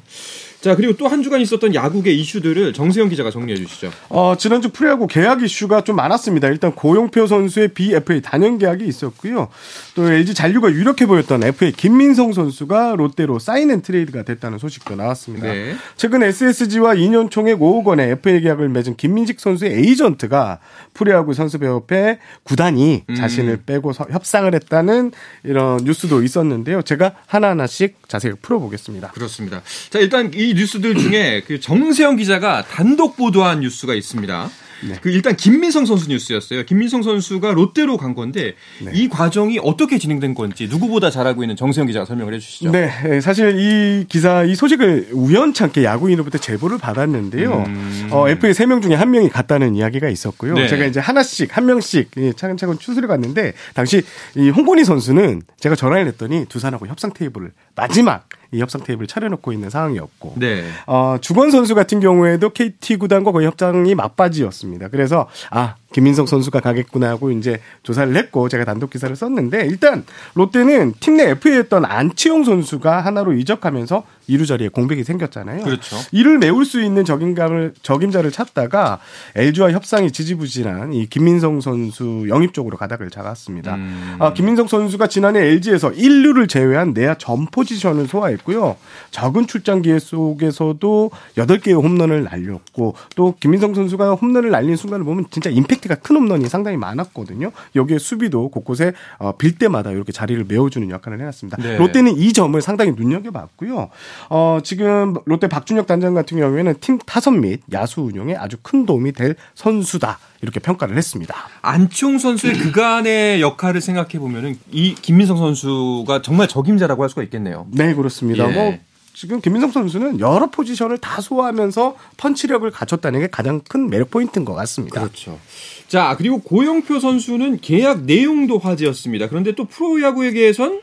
자 0.60 0.76
그리고 0.76 0.98
또 0.98 1.08
한 1.08 1.24
주간 1.24 1.40
있었던 1.40 1.74
야구계 1.74 2.12
이슈들을 2.12 2.74
정세영 2.74 3.08
기자가 3.10 3.32
정리해 3.32 3.58
주시죠. 3.58 3.92
어, 4.10 4.36
지난주 4.38 4.70
프로야구 4.70 5.08
계약 5.08 5.42
이슈가 5.42 5.84
좀 5.86 5.96
많았습니다. 5.96 6.50
일단 6.50 6.74
고용표 6.74 7.28
선수의 7.28 7.70
BFA 7.70 8.22
단연 8.22 8.58
계약이 8.58 8.86
있었고요. 8.86 9.48
또 9.96 10.12
LG 10.12 10.34
잔류가 10.34 10.72
유력해 10.72 11.06
보였던 11.06 11.44
FA 11.44 11.72
김민성 11.72 12.34
선수가 12.34 12.96
롯데로 12.98 13.40
사인앤 13.40 13.82
트레이드가 13.82 14.24
됐다는 14.24 14.58
소식도 14.58 14.96
나왔습니다. 14.96 15.48
네. 15.48 15.76
최근 15.96 16.24
SSG와 16.24 16.96
2년 16.96 17.32
총액 17.32 17.60
5억 17.60 17.86
원의 17.86 18.12
FA 18.12 18.42
계약을 18.42 18.68
맺은 18.68 18.98
김민직 18.98 19.40
선수의 19.40 19.74
에이전트가 19.76 20.60
프로야구 20.94 21.34
선수협회 21.34 22.20
구단이 22.44 23.04
음. 23.10 23.16
자신을 23.16 23.62
빼고 23.66 23.94
협상을 23.94 24.54
했다는 24.54 25.12
이런 25.46 25.78
뉴스 25.86 26.07
도 26.08 26.24
있었는데요. 26.24 26.82
제가 26.82 27.14
하나하나씩 27.26 28.08
자세히 28.08 28.34
풀어보겠습니다. 28.42 29.12
그렇습니다. 29.12 29.62
자 29.90 30.00
일단 30.00 30.32
이 30.34 30.54
뉴스들 30.54 30.96
중에 30.96 31.44
그 31.46 31.60
정세영 31.60 32.18
기자가 32.18 32.64
단독 32.64 33.18
보도한 33.18 33.62
뉴스가 33.62 33.94
있습니다. 33.94 34.50
네. 34.84 34.96
그 35.02 35.10
일단 35.10 35.36
김민성 35.36 35.86
선수 35.86 36.10
뉴스였어요. 36.10 36.64
김민성 36.64 37.04
선수가 37.04 37.52
롯데로 37.52 37.98
간 37.98 38.14
건데 38.14 38.56
네. 38.84 38.92
이 38.94 39.10
과정이 39.10 39.60
어떻게 39.62 39.98
진행된 39.98 40.34
건지 40.34 40.68
누구보다 40.70 41.10
잘 41.10 41.28
알고 41.28 41.44
있는 41.44 41.56
정세영 41.56 41.88
기자가 41.88 42.06
설명을 42.06 42.34
해주시죠. 42.36 42.72
네, 42.72 42.92
예, 43.10 43.22
사실 43.22 43.58
이 43.60 44.06
기사 44.08 44.44
이 44.44 44.56
소식을 44.56 45.10
우연찮게 45.12 45.84
야구인으로부터 45.84 46.38
제보를 46.38 46.78
받았는데요. 46.78 47.64
음... 47.68 48.10
어, 48.12 48.30
FA 48.30 48.54
3명 48.54 48.82
중에 48.82 48.96
한 48.96 49.12
명이 49.12 49.30
갔다는 49.30 49.76
이야기가 49.76 50.10
있었고요. 50.10 50.54
네. 50.54 50.68
제가 50.68 50.86
이제 50.86 51.00
하나씩 51.00 51.56
한 51.56 51.66
명씩 51.66 52.12
차근차근 52.36 52.80
추스려 52.80 53.08
갔는데 53.08 53.54
당시 53.74 54.04
이 54.36 54.50
홍건희 54.50 54.84
선수는 54.84 55.42
제가 55.60 55.76
전화를 55.76 56.08
했더니 56.08 56.46
두산하고 56.46 56.88
협상 56.88 57.14
테이블을 57.14 57.52
마지막 57.76 58.28
이 58.52 58.60
협상 58.60 58.84
테이블을 58.84 59.08
차려놓고 59.08 59.52
있는 59.52 59.70
상황이었고 59.70 60.34
네. 60.38 60.64
어, 60.86 61.18
주건 61.22 61.52
선수 61.52 61.76
같은 61.76 62.00
경우에도 62.00 62.50
KT 62.50 62.98
구단과 62.98 63.32
거의 63.32 63.48
협상이 63.48 63.96
막바지였습니다. 63.96 64.90
그래서 64.90 65.28
아 65.50 65.76
김민석 65.98 66.30
선수가 66.30 66.60
가겠구나 66.60 67.10
하고 67.10 67.32
이제 67.32 67.60
조사를 67.82 68.16
했고 68.16 68.50
제가 68.50 68.66
단독 68.66 68.92
기사를 68.92 69.16
썼는데 69.16 69.66
일단 69.66 70.06
롯데는 70.36 70.94
팀 71.00 71.18
내 71.18 71.32
FA였던 71.32 71.84
안치홍 71.84 72.44
선수가 72.44 73.02
하나로 73.02 73.34
이적하면서 73.34 74.04
이루 74.28 74.46
자리에 74.46 74.68
공백이 74.68 75.04
생겼잖아요. 75.04 75.64
그렇죠. 75.64 75.96
이를 76.12 76.38
메울 76.38 76.64
수 76.66 76.84
있는 76.84 77.04
적임감을 77.06 77.74
적임자를 77.82 78.30
찾다가 78.30 79.00
LG와 79.36 79.72
협상이 79.72 80.12
지지부진한 80.12 80.94
이 80.94 81.08
김민성 81.08 81.60
선수 81.62 82.26
영입 82.28 82.54
쪽으로 82.54 82.78
가닥을 82.78 83.10
잡았습니다. 83.10 83.76
음. 83.76 84.18
아, 84.20 84.34
김민성 84.34 84.68
선수가 84.68 85.08
지난해 85.08 85.40
LG에서 85.40 85.90
1루를 85.92 86.48
제외한 86.48 86.94
내야 86.94 87.16
전 87.16 87.48
포지션을 87.48 88.08
소화했고요. 88.08 88.76
적은 89.10 89.48
출장 89.48 89.82
기회 89.82 89.98
속에서도 89.98 91.10
8개의 91.38 91.82
홈런을 91.82 92.26
날렸고 92.26 92.94
또 93.16 93.34
김민성 93.40 93.74
선수가 93.74 94.14
홈런을 94.16 94.52
날린 94.52 94.76
순간을 94.76 95.04
보면 95.04 95.26
진짜 95.32 95.50
임팩트 95.50 95.87
임팩트가 95.88 95.96
큰 95.96 96.18
홈런이 96.18 96.48
상당히 96.50 96.78
많았거든요. 96.78 97.52
여기에 97.76 97.98
수비도 97.98 98.50
곳곳에 98.50 98.94
어, 99.18 99.32
빌 99.38 99.58
때마다 99.58 99.92
이렇게 99.92 100.12
자리를 100.12 100.46
메워주는 100.48 100.90
역할을 100.90 101.20
해놨습니다. 101.20 101.58
네. 101.62 101.78
롯데는 101.78 102.18
이 102.18 102.34
점을 102.34 102.62
상당히 102.62 102.92
눈여겨봤고요. 102.92 103.90
어, 104.30 104.60
지금 104.64 105.16
롯데 105.26 105.48
박준혁 105.48 105.88
단장 105.88 106.14
같은 106.14 106.38
경우에는 106.38 106.76
팀 106.80 107.00
타선 107.00 107.42
및 107.42 107.62
야수 107.72 108.02
운영에 108.02 108.36
아주 108.36 108.58
큰 108.62 108.86
도움이 108.86 109.14
될 109.14 109.36
선수다. 109.56 110.20
이렇게 110.42 110.60
평가를 110.60 110.96
했습니다. 110.96 111.36
안치홍 111.64 112.20
선수의 112.20 112.54
그간의 112.60 113.42
역할을 113.42 113.82
생각해 113.82 114.20
보면은 114.20 114.60
이 114.72 114.94
김민성 114.94 115.38
선수가 115.38 116.22
정말 116.22 116.48
적임자라고 116.48 117.02
할 117.02 117.10
수가 117.10 117.24
있겠네요. 117.24 117.66
네, 117.72 117.96
그렇습니다. 117.96 118.48
예. 118.48 118.54
뭐 118.54 118.78
지금 119.18 119.42
김민성 119.42 119.72
선수는 119.72 120.20
여러 120.20 120.46
포지션을 120.52 121.00
다 121.00 121.22
소화하면서 121.22 121.96
펀치력을 122.18 122.70
갖췄다는 122.70 123.22
게 123.22 123.28
가장 123.28 123.62
큰 123.68 123.90
매력 123.90 124.12
포인트인 124.12 124.46
것 124.46 124.54
같습니다. 124.54 125.02
그렇죠. 125.02 125.40
자, 125.88 126.16
그리고 126.18 126.40
고영표 126.40 127.00
선수는 127.00 127.60
계약 127.62 128.04
내용도 128.04 128.58
화제였습니다. 128.58 129.30
그런데 129.30 129.54
또 129.54 129.66
프로야구에게선 129.66 130.82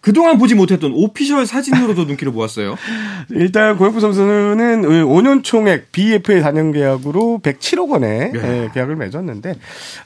그동안 0.00 0.38
보지 0.38 0.54
못했던 0.54 0.92
오피셜 0.94 1.46
사진으로도 1.46 2.04
눈길을 2.04 2.32
모았어요. 2.32 2.76
일단 3.30 3.76
고영표 3.76 4.00
선수는 4.00 4.82
5년 5.04 5.44
총액 5.44 5.92
BFA 5.92 6.40
단연 6.40 6.72
계약으로 6.72 7.40
107억 7.42 7.90
원의 7.90 8.32
네. 8.32 8.70
계약을 8.72 8.96
맺었는데 8.96 9.54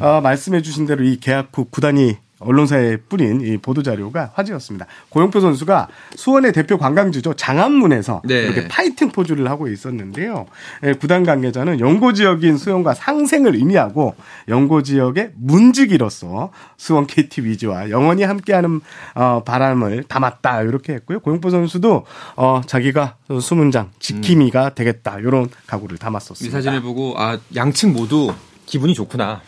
어, 0.01 0.21
말씀해 0.21 0.63
주신 0.63 0.87
대로 0.87 1.05
이 1.05 1.19
계약 1.21 1.51
후 1.53 1.67
구단이 1.71 2.17
언론사에 2.45 2.99
뿌린 3.09 3.41
이 3.41 3.57
보도 3.57 3.83
자료가 3.83 4.33
화제였습니다. 4.35 4.87
고영표 5.09 5.41
선수가 5.41 5.89
수원의 6.15 6.53
대표 6.53 6.79
관광지죠 6.79 7.35
장안문에서 7.35 8.23
네. 8.25 8.43
이렇게 8.43 8.69
파이팅 8.69 9.11
포즈를 9.11 9.49
하고 9.51 9.69
있었는데요. 9.69 10.47
예, 10.85 10.93
구단 10.93 11.25
관계자는 11.25 11.81
연고 11.81 12.13
지역인 12.13 12.57
수원과 12.57 12.95
상생을 12.95 13.55
의미하고 13.55 14.15
연고 14.49 14.83
지역의 14.83 15.33
문지기로서 15.37 16.51
수원 16.77 17.07
KT 17.07 17.45
위즈와 17.45 17.91
영원히 17.91 18.23
함께하는 18.23 18.81
어, 19.15 19.43
바람을 19.45 20.05
담았다 20.05 20.63
이렇게 20.63 20.95
했고요. 20.95 21.21
고영표 21.21 21.51
선수도 21.51 22.05
어, 22.37 22.61
자기가 22.67 23.17
수문장 23.41 23.91
지킴이가 23.99 24.65
음. 24.65 24.71
되겠다 24.75 25.19
이런 25.19 25.49
각오를 25.67 25.99
담았었습니다. 25.99 26.47
이 26.47 26.51
사진을 26.51 26.83
보고 26.83 27.15
아 27.17 27.39
양측 27.55 27.91
모두 27.91 28.33
기분이 28.67 28.95
좋구나. 28.95 29.43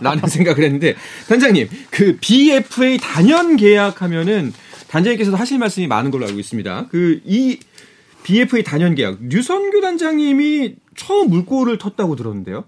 라는 0.00 0.26
생각을 0.28 0.64
했는데, 0.64 0.94
단장님, 1.28 1.68
그 1.90 2.16
BFA 2.20 2.98
단연 2.98 3.56
계약하면은 3.56 4.52
단장님께서도 4.88 5.36
하실 5.36 5.58
말씀이 5.58 5.86
많은 5.86 6.10
걸로 6.10 6.26
알고 6.26 6.38
있습니다. 6.38 6.88
그, 6.90 7.20
이 7.24 7.58
BFA 8.22 8.62
단연 8.64 8.94
계약, 8.94 9.18
류선규 9.20 9.80
단장님이 9.80 10.74
처음 10.96 11.30
물꼬를 11.30 11.78
텄다고 11.78 12.16
들었는데요? 12.16 12.64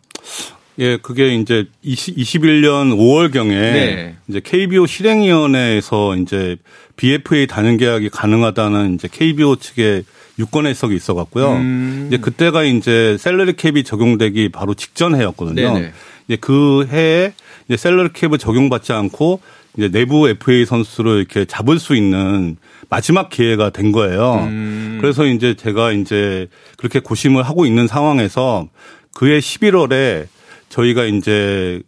예, 0.78 0.96
그게 0.96 1.34
이제 1.34 1.66
20, 1.82 2.16
21년 2.16 2.96
5월경에 2.96 3.48
네. 3.50 4.16
이제 4.26 4.40
KBO 4.42 4.86
실행위원회에서 4.86 6.16
이제 6.16 6.56
BFA 6.96 7.46
단연 7.46 7.76
계약이 7.76 8.08
가능하다는 8.08 8.94
이제 8.94 9.08
KBO 9.10 9.56
측의 9.56 10.04
유권 10.38 10.66
해석이 10.66 10.94
있어 10.94 11.14
갖고요. 11.14 11.52
음. 11.52 12.04
이제 12.08 12.18
그때가 12.18 12.64
이제 12.64 13.16
셀러리 13.18 13.54
캡이 13.54 13.84
적용되기 13.84 14.50
바로 14.50 14.74
직전 14.74 15.14
해였거든요. 15.14 15.74
네네. 15.74 15.92
이제 16.28 16.36
그 16.40 16.86
해에 16.90 17.32
이제 17.68 17.76
셀러리 17.76 18.10
캡을 18.12 18.38
적용받지 18.38 18.92
않고 18.92 19.40
이제 19.76 19.88
내부 19.88 20.28
FA 20.28 20.66
선수를 20.66 21.18
이렇게 21.18 21.44
잡을 21.44 21.78
수 21.78 21.94
있는 21.96 22.56
마지막 22.88 23.30
기회가 23.30 23.70
된 23.70 23.92
거예요. 23.92 24.46
음. 24.48 24.98
그래서 25.00 25.24
이제 25.24 25.54
제가 25.54 25.92
이제 25.92 26.48
그렇게 26.76 27.00
고심을 27.00 27.42
하고 27.42 27.64
있는 27.64 27.86
상황에서 27.86 28.68
그해 29.14 29.38
11월에 29.38 30.26
저희가 30.68 31.04
이제 31.04 31.80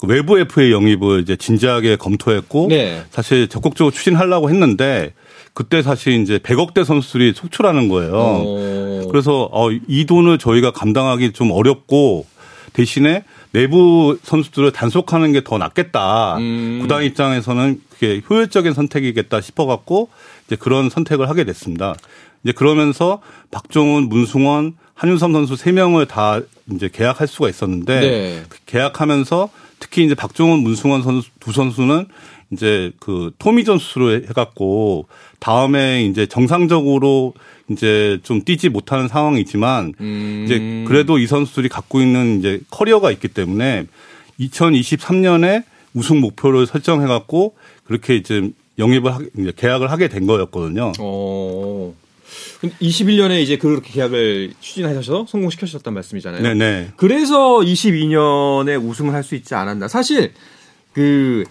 그 0.00 0.06
외부 0.06 0.38
FA 0.38 0.72
영입을 0.72 1.20
이제 1.20 1.36
진지하게 1.36 1.96
검토했고 1.96 2.68
네. 2.68 3.02
사실 3.10 3.48
적극적으로 3.48 3.92
추진하려고 3.92 4.48
했는데 4.48 5.12
그때 5.54 5.82
사실 5.82 6.20
이제 6.20 6.38
100억대 6.38 6.84
선수들이 6.84 7.32
속출하는 7.34 7.88
거예요. 7.88 8.12
오. 8.14 9.08
그래서 9.10 9.48
어, 9.52 9.70
이 9.70 10.06
돈을 10.06 10.38
저희가 10.38 10.70
감당하기 10.72 11.32
좀 11.32 11.50
어렵고 11.50 12.26
대신에 12.72 13.24
내부 13.52 14.16
선수들을 14.22 14.70
단속하는 14.72 15.32
게 15.32 15.40
더 15.42 15.58
낫겠다. 15.58 16.38
음. 16.38 16.78
구단 16.82 17.02
입장에서는 17.02 17.80
그게 17.90 18.22
효율적인 18.28 18.72
선택이겠다 18.74 19.40
싶어갖고 19.40 20.08
이제 20.46 20.56
그런 20.56 20.88
선택을 20.88 21.28
하게 21.28 21.44
됐습니다. 21.44 21.94
이제 22.44 22.52
그러면서 22.52 23.20
박종훈, 23.50 24.08
문승원, 24.08 24.74
한윤섬 24.94 25.32
선수 25.32 25.54
3명을 25.54 26.06
다 26.06 26.40
이제 26.72 26.88
계약할 26.92 27.26
수가 27.26 27.48
있었는데 27.48 28.00
네. 28.00 28.42
계약하면서 28.66 29.48
특히 29.90 30.04
이제 30.04 30.14
박종훈, 30.14 30.60
문승원 30.60 31.02
선수 31.02 31.30
두 31.40 31.52
선수는 31.52 32.06
이제 32.52 32.92
그 33.00 33.32
토미 33.38 33.64
전 33.64 33.78
수술을 33.78 34.26
해갖고 34.28 35.08
다음에 35.40 36.04
이제 36.04 36.26
정상적으로 36.26 37.34
이제 37.68 38.18
좀 38.22 38.42
뛰지 38.44 38.68
못하는 38.68 39.08
상황이지만 39.08 39.94
음. 40.00 40.42
이제 40.44 40.84
그래도 40.86 41.18
이 41.18 41.26
선수들이 41.26 41.68
갖고 41.68 42.00
있는 42.00 42.38
이제 42.38 42.60
커리어가 42.70 43.10
있기 43.10 43.28
때문에 43.28 43.86
2023년에 44.38 45.64
우승 45.94 46.20
목표를 46.20 46.66
설정해갖고 46.66 47.56
그렇게 47.84 48.14
이제 48.14 48.48
영입을 48.78 49.12
하게, 49.12 49.26
이제 49.38 49.52
계약을 49.56 49.90
하게 49.90 50.08
된 50.08 50.26
거였거든요. 50.26 50.92
어. 51.00 51.94
21년에 52.62 53.40
이제 53.40 53.56
그렇게 53.56 53.90
계약을 53.92 54.52
추진하셔서 54.60 55.26
성공시켜주셨단 55.28 55.94
말씀이잖아요. 55.94 56.42
네네. 56.42 56.90
그래서 56.96 57.58
22년에 57.60 58.82
우승을 58.82 59.14
할 59.14 59.22
수 59.24 59.34
있지 59.34 59.54
않았나. 59.54 59.86
사실 59.88 60.32
그 60.92 61.44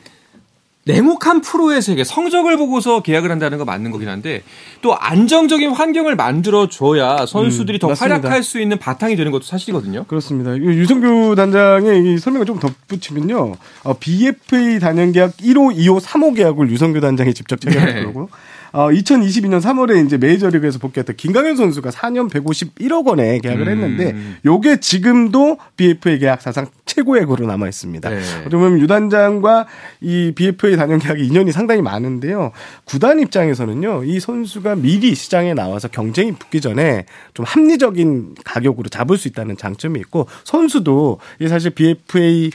냉혹한 0.85 1.41
프로의 1.41 1.81
세계 1.83 2.03
성적을 2.03 2.57
보고서 2.57 3.01
계약을 3.03 3.29
한다는 3.29 3.59
거 3.59 3.65
맞는 3.65 3.91
거긴 3.91 4.09
한데 4.09 4.41
또 4.81 4.95
안정적인 4.97 5.69
환경을 5.69 6.15
만들어 6.15 6.67
줘야 6.67 7.25
선수들이 7.27 7.77
음, 7.77 7.79
더 7.79 7.87
맞습니다. 7.89 8.15
활약할 8.15 8.41
수 8.43 8.59
있는 8.59 8.79
바탕이 8.79 9.15
되는 9.15 9.31
것도 9.31 9.43
사실이거든요. 9.43 10.05
그렇습니다. 10.05 10.57
유성규 10.57 11.35
단장의 11.35 12.13
이 12.13 12.17
설명을 12.17 12.47
좀 12.47 12.59
덧붙이면요. 12.59 13.55
어, 13.83 13.93
BFA 13.99 14.79
단연 14.79 15.11
계약 15.11 15.37
1호, 15.37 15.75
2호, 15.75 15.99
3호 16.01 16.35
계약을 16.35 16.71
유성규 16.71 17.01
단장이 17.01 17.35
직접 17.35 17.61
체결했더라고요. 17.61 18.29
네. 18.73 18.79
어, 18.79 18.89
2022년 18.89 19.61
3월에 19.61 20.05
이제 20.05 20.17
메이저리그에서 20.17 20.79
복귀했던 20.79 21.15
김강현 21.15 21.55
선수가 21.55 21.89
4년 21.89 22.29
151억 22.29 23.07
원에 23.07 23.39
계약을 23.39 23.67
음. 23.67 23.71
했는데 23.71 24.15
요게 24.45 24.79
지금도 24.79 25.57
BFA 25.77 26.19
계약 26.19 26.41
사상 26.41 26.67
최고액으로 26.85 27.45
남아 27.45 27.67
있습니다. 27.67 28.09
네. 28.09 28.21
그러면 28.45 28.79
유단장과 28.79 29.67
이 30.01 30.31
BFA 30.35 30.75
단연 30.75 30.99
계약이 30.99 31.25
인연이 31.25 31.51
상당히 31.51 31.81
많은데요. 31.81 32.51
구단 32.85 33.19
입장에서는요. 33.19 34.03
이 34.05 34.19
선수가 34.19 34.75
미리 34.75 35.15
시장에 35.15 35.53
나와서 35.53 35.87
경쟁이 35.87 36.31
붙기 36.33 36.61
전에 36.61 37.05
좀 37.33 37.45
합리적인 37.45 38.35
가격으로 38.43 38.89
잡을 38.89 39.17
수 39.17 39.27
있다는 39.27 39.57
장점이 39.57 39.99
있고 39.99 40.27
선수도 40.43 41.19
사실 41.47 41.71
BFA 41.71 42.51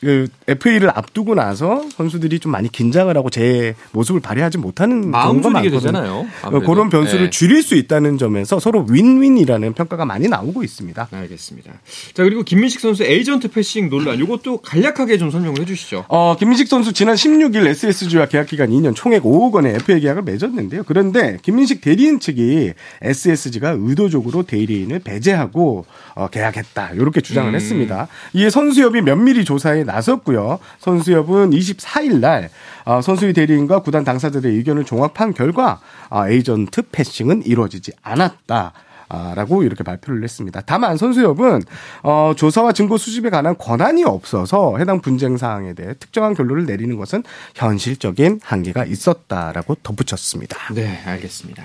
그 0.00 0.28
FA를 0.46 0.90
앞두고 0.90 1.34
나서 1.34 1.84
선수들이 1.90 2.38
좀 2.38 2.52
많이 2.52 2.70
긴장을 2.70 3.14
하고 3.16 3.30
제 3.30 3.74
모습을 3.92 4.20
발휘하지 4.20 4.58
못하는 4.58 5.10
경우가 5.10 5.50
많거든요. 5.50 6.26
어, 6.42 6.60
그런 6.60 6.90
변수를 6.90 7.24
네. 7.26 7.30
줄일 7.30 7.62
수 7.62 7.74
있다는 7.74 8.18
점에서 8.18 8.60
서로 8.60 8.86
윈윈이라는 8.88 9.72
평가가 9.72 10.04
많이 10.04 10.28
나오고 10.28 10.62
있습니다. 10.62 11.08
알겠습니다. 11.10 11.72
자 12.12 12.22
그리고 12.24 12.42
김민식 12.42 12.80
선수 12.80 13.04
에이전트 13.04 13.48
패싱 13.48 13.88
논란 13.88 14.18
이것도 14.18 14.58
간략하게 14.58 15.18
좀 15.18 15.30
설명을 15.30 15.60
해주시죠. 15.60 16.04
어 16.08 16.36
김민식 16.38 16.68
선수 16.68 16.92
지난 16.92 17.14
16일 17.14 17.66
SSG와 17.66 18.26
계약 18.26 18.46
기간 18.46 18.70
2년 18.70 18.94
총액 18.94 19.22
5억 19.22 19.52
원의 19.52 19.76
FA 19.76 20.00
계약을 20.00 20.22
맺었는데요. 20.24 20.82
그런데 20.86 21.38
김민식 21.42 21.80
대리인 21.80 22.20
측이 22.20 22.72
SSG가 23.02 23.76
의도적으로 23.78 24.42
대리인을 24.42 24.98
배제하고 25.00 25.86
어, 26.14 26.28
계약했다 26.28 26.90
이렇게 26.94 27.20
주장을 27.20 27.50
음. 27.50 27.54
했습니다. 27.54 28.08
이에 28.34 28.50
선수협이 28.50 29.00
면밀히 29.00 29.44
조사에 29.44 29.84
나섰고요. 29.86 30.58
선수협은 30.78 31.50
24일 31.50 32.20
날 32.20 32.50
어, 32.84 33.00
선수의 33.00 33.32
대리인과 33.32 33.80
구단 33.80 34.04
당사자들의 34.04 34.56
의견을 34.56 34.84
종합한 34.84 35.34
결과 35.34 35.80
어, 36.10 36.28
에이전트 36.28 36.90
패싱은 36.92 37.46
이루어지지 37.46 37.92
않았다. 38.02 38.72
라고 39.08 39.62
이렇게 39.62 39.84
발표를 39.84 40.22
했습니다. 40.22 40.62
다만 40.66 40.96
선수협은 40.96 41.62
어, 42.02 42.32
조사와 42.36 42.72
증거 42.72 42.96
수집에 42.96 43.30
관한 43.30 43.56
권한이 43.56 44.04
없어서 44.04 44.76
해당 44.78 45.00
분쟁 45.00 45.36
사항에 45.36 45.74
대해 45.74 45.94
특정한 45.98 46.34
결론을 46.34 46.66
내리는 46.66 46.96
것은 46.96 47.22
현실적인 47.54 48.40
한계가 48.42 48.84
있었다라고 48.84 49.76
덧붙였습니다. 49.82 50.74
네, 50.74 51.00
알겠습니다. 51.06 51.62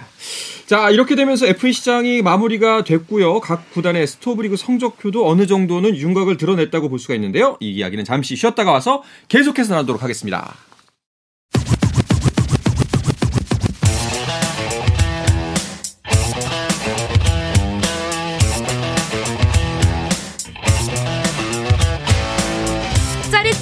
자, 0.68 0.90
이렇게 0.90 1.16
되면서 1.16 1.48
FA 1.48 1.74
시장이 1.74 2.22
마무리가 2.22 2.84
됐고요. 2.84 3.40
각 3.42 3.72
구단의 3.74 4.08
스토브리그 4.08 4.56
성적표도 4.56 5.28
어느 5.28 5.46
정도는 5.48 5.98
윤곽을 5.98 6.38
드러냈다고 6.38 6.90
볼 6.90 7.00
수가 7.00 7.16
있는데요. 7.16 7.58
이 7.60 7.72
이야기는 7.72 8.06
잠시 8.06 8.36
쉬었다가 8.36 8.72
와서 8.72 9.04
계속해서 9.28 9.74
나누도록 9.74 10.04
하겠습니다. 10.04 10.56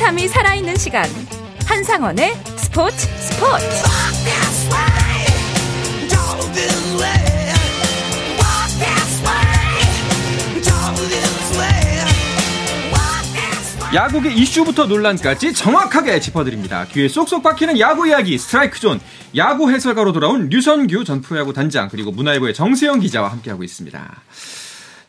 짜릿함이 0.09 0.27
살아있는 0.27 0.75
시간 0.77 1.07
한상원의 1.65 2.33
스포츠 2.57 3.07
스포츠 3.17 3.65
야구의 13.93 14.37
이슈부터 14.37 14.85
논란까지 14.85 15.53
정확하게 15.53 16.19
짚어드립니다. 16.19 16.85
귀에 16.85 17.07
쏙쏙 17.07 17.41
박히는 17.41 17.79
야구 17.79 18.07
이야기 18.07 18.37
스트라이크 18.37 18.79
존 18.79 18.99
야구 19.35 19.71
해설가로 19.71 20.11
돌아온 20.13 20.49
류선규 20.49 21.03
전 21.03 21.21
프로야구 21.21 21.53
단장 21.53 21.89
그리고 21.89 22.11
문화일보의 22.11 22.53
정세영 22.53 22.99
기자와 22.99 23.31
함께하고 23.31 23.63
있습니다. 23.63 24.21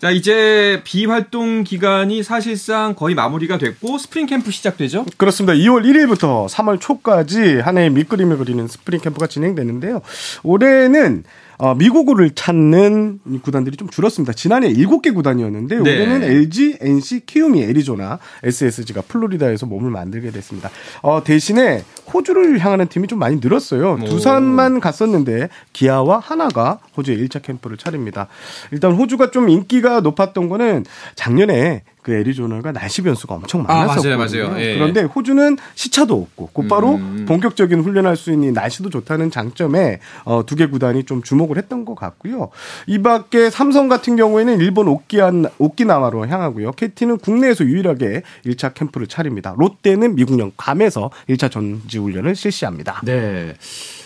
자, 0.00 0.10
이제 0.10 0.80
비활동 0.82 1.62
기간이 1.62 2.22
사실상 2.22 2.94
거의 2.94 3.14
마무리가 3.14 3.58
됐고 3.58 3.98
스프링 3.98 4.24
캠프 4.24 4.50
시작되죠? 4.50 5.04
그렇습니다. 5.18 5.52
2월 5.52 5.84
1일부터 5.84 6.48
3월 6.48 6.80
초까지 6.80 7.60
한 7.60 7.76
해의 7.76 7.90
밑그림을 7.90 8.38
그리는 8.38 8.66
스프링 8.66 9.02
캠프가 9.02 9.26
진행되는데요. 9.26 10.00
올해는 10.42 11.24
어, 11.60 11.74
미국을 11.74 12.30
찾는 12.30 13.20
구단들이 13.42 13.76
좀 13.76 13.90
줄었습니다. 13.90 14.32
지난해 14.32 14.72
7개 14.72 15.14
구단이었는데 15.14 15.80
네. 15.80 15.80
올해는 15.80 16.22
LG, 16.22 16.78
NC, 16.80 17.26
키움이 17.26 17.62
애리조나, 17.62 18.18
SSG가 18.42 19.02
플로리다에서 19.02 19.66
몸을 19.66 19.90
만들게 19.90 20.30
됐습니다. 20.30 20.70
어, 21.02 21.22
대신에 21.22 21.84
호주를 22.14 22.58
향하는 22.60 22.88
팀이 22.88 23.08
좀 23.08 23.18
많이 23.18 23.40
늘었어요. 23.42 23.98
오. 24.00 24.04
두산만 24.06 24.80
갔었는데 24.80 25.50
기아와 25.74 26.18
하나가 26.18 26.78
호주에 26.96 27.16
1차 27.18 27.42
캠프를 27.42 27.76
차립니다. 27.76 28.28
일단 28.70 28.92
호주가 28.92 29.30
좀 29.30 29.50
인기가 29.50 30.00
높았던 30.00 30.48
거는 30.48 30.86
작년에 31.14 31.82
그 32.02 32.14
애리조나가 32.14 32.72
날씨 32.72 33.02
변수가 33.02 33.34
엄청 33.34 33.62
많았었거든요. 33.64 34.14
아, 34.14 34.16
맞아요, 34.16 34.46
맞아요. 34.48 34.60
예. 34.60 34.74
그런데 34.74 35.02
호주는 35.02 35.56
시차도 35.74 36.14
없고 36.14 36.50
곧바로 36.52 36.94
음. 36.94 37.26
본격적인 37.28 37.80
훈련할 37.80 38.16
수 38.16 38.32
있는 38.32 38.52
날씨도 38.52 38.90
좋다는 38.90 39.30
장점에 39.30 40.00
어, 40.24 40.44
두 40.46 40.56
개 40.56 40.66
구단이 40.66 41.04
좀 41.04 41.22
주목을 41.22 41.56
했던 41.56 41.84
것 41.84 41.94
같고요. 41.94 42.50
이밖에 42.86 43.50
삼성 43.50 43.88
같은 43.88 44.16
경우에는 44.16 44.60
일본 44.60 44.88
오키안, 44.88 45.46
오키나와로 45.58 46.26
향하고요. 46.26 46.72
KT는 46.72 47.18
국내에서 47.18 47.64
유일하게 47.64 48.22
1차 48.46 48.74
캠프를 48.74 49.06
차립니다. 49.06 49.54
롯데는 49.58 50.14
미국령 50.16 50.52
괌에서 50.56 51.10
1차 51.28 51.50
전지 51.50 51.98
훈련을 51.98 52.34
실시합니다. 52.36 53.00
네. 53.04 53.54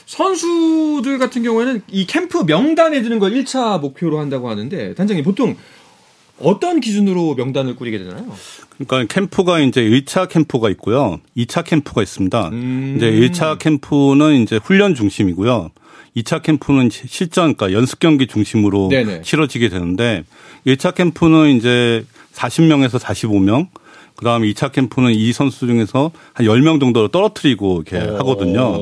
선수들 0.06 1.18
같은 1.18 1.42
경우에는 1.42 1.82
이 1.88 2.06
캠프 2.06 2.44
명단에 2.46 3.02
드는 3.02 3.18
걸 3.18 3.32
1차 3.32 3.80
목표로 3.80 4.18
한다고 4.18 4.48
하는데 4.50 4.94
단장님 4.94 5.24
보통 5.24 5.56
어떤 6.40 6.80
기준으로 6.80 7.34
명단을 7.34 7.76
꾸리게 7.76 7.98
되나요? 7.98 8.24
그러니까 8.78 9.04
캠프가 9.12 9.60
이제 9.60 9.82
1차 9.82 10.28
캠프가 10.28 10.68
있고요. 10.70 11.20
2차 11.36 11.64
캠프가 11.64 12.02
있습니다. 12.02 12.48
음. 12.48 12.94
이제 12.96 13.10
1차 13.10 13.58
캠프는 13.58 14.42
이제 14.42 14.58
훈련 14.62 14.94
중심이고요. 14.94 15.70
2차 16.16 16.42
캠프는 16.42 16.90
실전, 16.90 17.54
그러니까 17.54 17.72
연습 17.72 17.98
경기 17.98 18.26
중심으로 18.26 18.88
네네. 18.88 19.22
치러지게 19.22 19.68
되는데 19.68 20.24
1차 20.66 20.94
캠프는 20.94 21.56
이제 21.56 22.04
40명에서 22.34 22.98
45명, 22.98 23.68
그 24.16 24.24
다음에 24.24 24.48
2차 24.52 24.72
캠프는 24.72 25.12
이 25.12 25.32
선수 25.32 25.66
중에서 25.66 26.12
한 26.32 26.46
10명 26.46 26.78
정도로 26.80 27.08
떨어뜨리고 27.08 27.82
이렇게 27.86 28.04
오. 28.08 28.16
하거든요. 28.18 28.76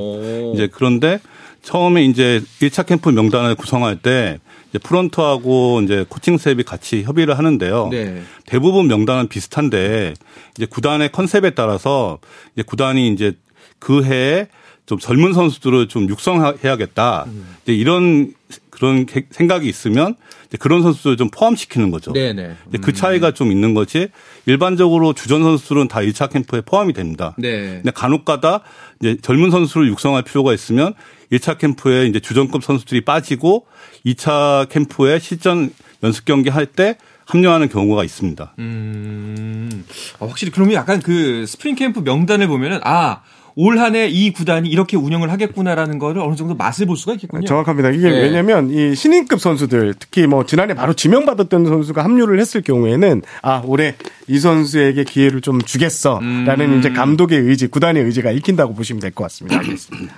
이제 0.54 0.68
그런데 0.70 1.20
처음에 1.62 2.04
이제 2.04 2.42
1차 2.60 2.86
캠프 2.86 3.08
명단을 3.10 3.54
구성할 3.54 3.96
때 3.96 4.38
이제 4.70 4.78
프런트하고 4.78 5.80
이제 5.82 6.04
코칭 6.08 6.38
스태프가 6.38 6.64
같이 6.64 7.02
협의를 7.02 7.38
하는데요. 7.38 7.88
네. 7.90 8.22
대부분 8.46 8.88
명단은 8.88 9.28
비슷한데 9.28 10.14
이제 10.56 10.66
구단의 10.66 11.12
컨셉에 11.12 11.50
따라서 11.50 12.18
이제 12.54 12.62
구단이 12.62 13.08
이제 13.12 13.32
그 13.78 14.02
해에 14.04 14.48
좀 14.86 14.98
젊은 14.98 15.32
선수들을 15.32 15.88
좀 15.88 16.08
육성해야겠다. 16.08 17.24
음. 17.28 17.56
이제 17.62 17.74
이런 17.74 18.34
그런 18.70 19.06
생각이 19.30 19.68
있으면 19.68 20.16
이제 20.48 20.58
그런 20.58 20.82
선수들을 20.82 21.16
좀 21.16 21.30
포함시키는 21.30 21.90
거죠. 21.90 22.12
네네. 22.12 22.42
네. 22.42 22.56
음. 22.74 22.80
그 22.80 22.92
차이가 22.92 23.30
좀 23.30 23.52
있는 23.52 23.74
거지. 23.74 24.08
일반적으로 24.46 25.12
주전 25.12 25.42
선수들은 25.44 25.88
다 25.88 26.00
1차 26.00 26.32
캠프에 26.32 26.62
포함이 26.62 26.92
됩니다. 26.92 27.34
네. 27.38 27.74
근데 27.74 27.90
간혹가다 27.92 28.62
이제 29.00 29.16
젊은 29.22 29.50
선수를 29.50 29.88
육성할 29.88 30.22
필요가 30.22 30.52
있으면 30.52 30.94
1차 31.32 31.58
캠프에 31.58 32.06
이제 32.06 32.20
주전급 32.20 32.62
선수들이 32.62 33.04
빠지고 33.04 33.66
2차 34.06 34.68
캠프에 34.68 35.18
실전 35.18 35.70
연습 36.02 36.24
경기 36.24 36.50
할 36.50 36.66
때 36.66 36.96
합류하는 37.26 37.68
경우가 37.68 38.04
있습니다. 38.04 38.54
음, 38.58 39.84
아, 40.18 40.26
확실히 40.26 40.52
그러면 40.52 40.74
약간 40.74 41.00
그 41.00 41.46
스프링 41.46 41.76
캠프 41.76 42.00
명단을 42.00 42.46
보면은 42.48 42.80
아 42.84 43.22
올 43.54 43.78
한 43.78 43.94
해 43.94 44.08
이 44.08 44.32
구단이 44.32 44.68
이렇게 44.68 44.96
운영을 44.96 45.30
하겠구나라는 45.30 45.98
거를 45.98 46.22
어느 46.22 46.34
정도 46.36 46.54
맛을 46.54 46.86
볼 46.86 46.96
수가 46.96 47.14
있겠군요. 47.14 47.44
정확합니다. 47.46 47.90
이게 47.90 48.10
네. 48.10 48.22
왜냐면 48.22 48.70
이 48.70 48.94
신인급 48.94 49.40
선수들 49.40 49.94
특히 49.98 50.26
뭐 50.26 50.46
지난해 50.46 50.74
바로 50.74 50.94
지명받았던 50.94 51.66
선수가 51.66 52.02
합류를 52.02 52.40
했을 52.40 52.62
경우에는 52.62 53.22
아 53.42 53.62
올해 53.66 53.94
이 54.28 54.38
선수에게 54.38 55.04
기회를 55.04 55.40
좀 55.42 55.60
주겠어라는 55.60 56.72
음. 56.72 56.78
이제 56.78 56.90
감독의 56.90 57.38
의지, 57.40 57.66
구단의 57.66 58.02
의지가 58.04 58.30
읽힌다고 58.30 58.74
보시면 58.74 59.00
될 59.00 59.10
것 59.12 59.24
같습니다. 59.24 59.58
알겠습니다. 59.58 60.14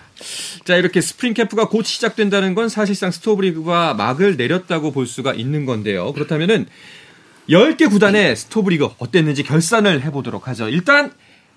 자 0.65 0.77
이렇게 0.77 1.01
스프링 1.01 1.35
캠프가 1.35 1.69
곧 1.69 1.85
시작된다는 1.85 2.55
건 2.55 2.69
사실상 2.69 3.11
스토브리그가 3.11 3.95
막을 3.95 4.37
내렸다고 4.37 4.93
볼 4.93 5.07
수가 5.07 5.35
있는 5.35 5.67
건데요. 5.67 6.13
그렇다면은 6.13 6.67
10개 7.51 7.91
구단의 7.91 8.37
스토브리그 8.37 8.89
어땠는지 8.99 9.43
결산을 9.43 10.03
해보도록 10.05 10.49
하죠. 10.49 10.69
일단 10.69 11.13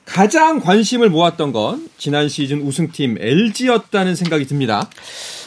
가장 0.07 0.59
관심을 0.61 1.09
모았던 1.09 1.51
건 1.51 1.89
지난 1.97 2.29
시즌 2.29 2.61
우승팀 2.61 3.17
LG였다는 3.19 4.15
생각이 4.15 4.45
듭니다. 4.47 4.89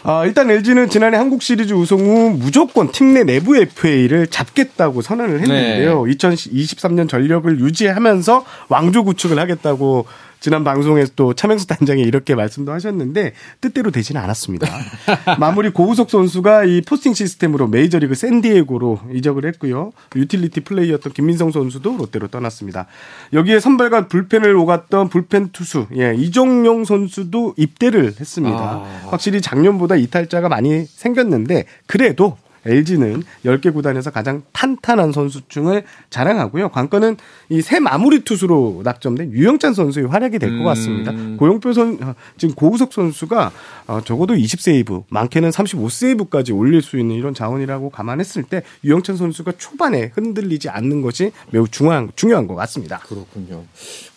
아, 0.03 0.25
일단 0.27 0.51
LG는 0.51 0.91
지난해 0.91 1.17
한국 1.17 1.43
시리즈 1.43 1.73
우승 1.73 1.99
후 1.99 2.31
무조건 2.39 2.93
팀 2.93 3.11
내 3.15 3.25
내부 3.25 3.57
FA를 3.57 4.27
잡겠다고 4.29 5.03
선언을 5.03 5.41
했는데요. 5.41 6.05
네. 6.07 6.13
2023년 6.15 7.09
전력을 7.09 7.59
유지하면서 7.59 8.45
왕조 8.69 9.03
구축을 9.05 9.39
하겠다고 9.39 10.07
지난 10.41 10.65
방송에서 10.65 11.13
또 11.17 11.35
차명석 11.35 11.67
단장이 11.67 12.03
이렇게 12.03 12.35
말씀도 12.35 12.73
하셨는데 12.73 13.35
뜻대로 13.61 13.91
되지는 13.91 14.21
않았습니다. 14.23 14.67
마무리 15.39 15.71
고우석 15.71 16.11
선수가 16.11 16.65
이 16.65 16.81
포스팅 16.81 17.13
시스템으로 17.15 17.69
메이저리그 17.69 18.15
샌디에고로 18.15 19.01
이적을 19.15 19.45
했고요. 19.47 19.93
유틸리티 20.17 20.61
플레이어였던 20.61 21.13
김민성 21.13 21.53
선수도 21.53 21.97
롯데로 21.97 22.29
떠났습니다. 22.29 22.87
여기에 23.33 23.61
선발과 23.61 24.09
불펜을 24.09 24.57
오갔던 24.57 25.11
불펜 25.11 25.51
투수 25.51 25.87
예, 25.97 26.15
이정용 26.17 26.85
선수도 26.85 27.55
입대를 27.57 28.15
했습니다. 28.19 28.59
아. 28.59 29.09
확실히 29.11 29.41
작년보다 29.41 29.97
이탈자가 29.97 30.49
많이 30.49 30.87
생겼는데 30.87 31.67
그래도 31.87 32.39
LG는 32.67 33.23
10개 33.45 33.73
구단에서 33.73 34.11
가장 34.11 34.43
탄탄한 34.53 35.13
선수층을 35.13 35.85
자랑하고요. 36.11 36.69
관건은 36.71 37.17
이 37.49 37.61
새 37.63 37.79
마무리 37.81 38.21
투수로 38.25 38.81
낙점된 38.85 39.33
유영찬 39.33 39.75
선수의 39.75 40.07
활약이 40.09 40.39
될 40.39 40.59
것 40.59 40.65
같습니다. 40.65 41.13
음. 41.13 41.37
고용표 41.39 41.73
선 41.73 41.99
어, 42.03 42.15
지금 42.37 42.55
고우석 42.55 42.93
선수가 42.93 43.53
어, 43.87 44.01
적어도 44.05 44.35
20세이브, 44.35 45.05
많게는 45.09 45.51
35세이브까지 45.51 46.57
올릴 46.57 46.83
수 46.83 46.99
있는 46.99 47.15
이런 47.17 47.35
자원이라고 47.35 47.91
감안했을 47.91 48.43
때 48.43 48.63
유영찬 48.85 49.17
선수가 49.17 49.53
초반에 49.59 50.11
흔들리지 50.15 50.69
않는 50.69 51.03
것이 51.03 51.33
매우 51.51 51.67
중요한 51.69 52.11
중요한 52.17 52.47
것 52.47 52.55
같습니다. 52.57 52.99
그렇군요. 53.01 53.65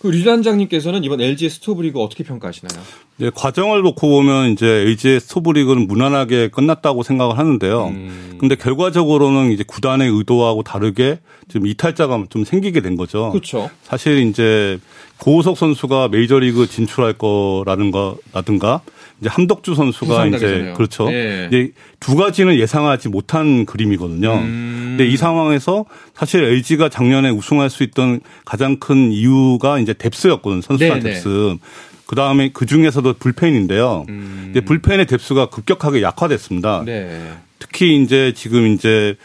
그 0.02 0.08
류 0.10 0.24
단장님께서는 0.26 1.04
이번 1.04 1.22
LG의 1.22 1.50
스토브리그 1.50 2.00
어떻게 2.00 2.24
평가하시나요? 2.24 2.82
네, 3.18 3.30
과정을 3.34 3.82
놓고 3.84 4.10
보면 4.10 4.52
이제 4.52 4.66
LG의 4.66 5.20
스토브리그는 5.20 5.88
무난하게 5.88 6.50
끝났다고 6.50 7.04
생각을 7.04 7.38
하는데요. 7.38 7.88
음. 7.88 8.38
근데 8.40 8.56
결과적으로는 8.56 9.52
이제 9.52 9.64
구단의 9.66 10.10
의도하고 10.10 10.64
다르게 10.64 11.20
좀 11.48 11.68
이탈자가 11.68 12.26
좀 12.30 12.44
생기게 12.44 12.82
된 12.82 12.96
거죠. 12.96 13.30
그렇죠. 13.32 13.70
사실 13.84 14.28
이제 14.28 14.80
고우석 15.20 15.58
선수가 15.58 16.10
메이저리그 16.10 16.68
진출할 16.68 17.14
거라는 17.14 17.92
거라든가 17.92 18.82
이제 19.22 19.30
함덕주 19.30 19.76
선수가 19.76 20.26
이제 20.28 20.74
그렇죠. 20.76 21.06
네. 21.10 21.48
이제 21.48 21.72
두 22.00 22.16
가지는 22.16 22.58
예상하지 22.58 23.10
못한 23.10 23.66
그림이거든요. 23.66 24.34
음. 24.34 24.96
근데 24.98 25.08
이 25.08 25.16
상황에서 25.18 25.86
사실 26.14 26.44
LG가 26.44 26.90
작년에 26.90 27.30
우승할 27.30 27.70
수 27.70 27.84
있던 27.84 28.22
가장 28.44 28.78
큰 28.78 29.12
이유가 29.12 29.80
이제 29.80 29.94
뎁스였거든 29.94 30.62
선수단 30.62 31.00
네, 31.00 31.12
뎁스. 31.12 31.58
그 32.06 32.16
다음에 32.16 32.52
그 32.54 32.66
중에서도 32.66 33.14
불펜인데요. 33.14 34.06
음. 34.10 34.42
근데 34.46 34.62
불펜의 34.62 35.06
뎁스가 35.08 35.48
급격하게 35.48 36.02
약화됐습니다. 36.02 36.84
네. 36.86 37.32
특히 37.60 38.02
이제 38.02 38.34
지금 38.36 38.68
이제 38.68 39.16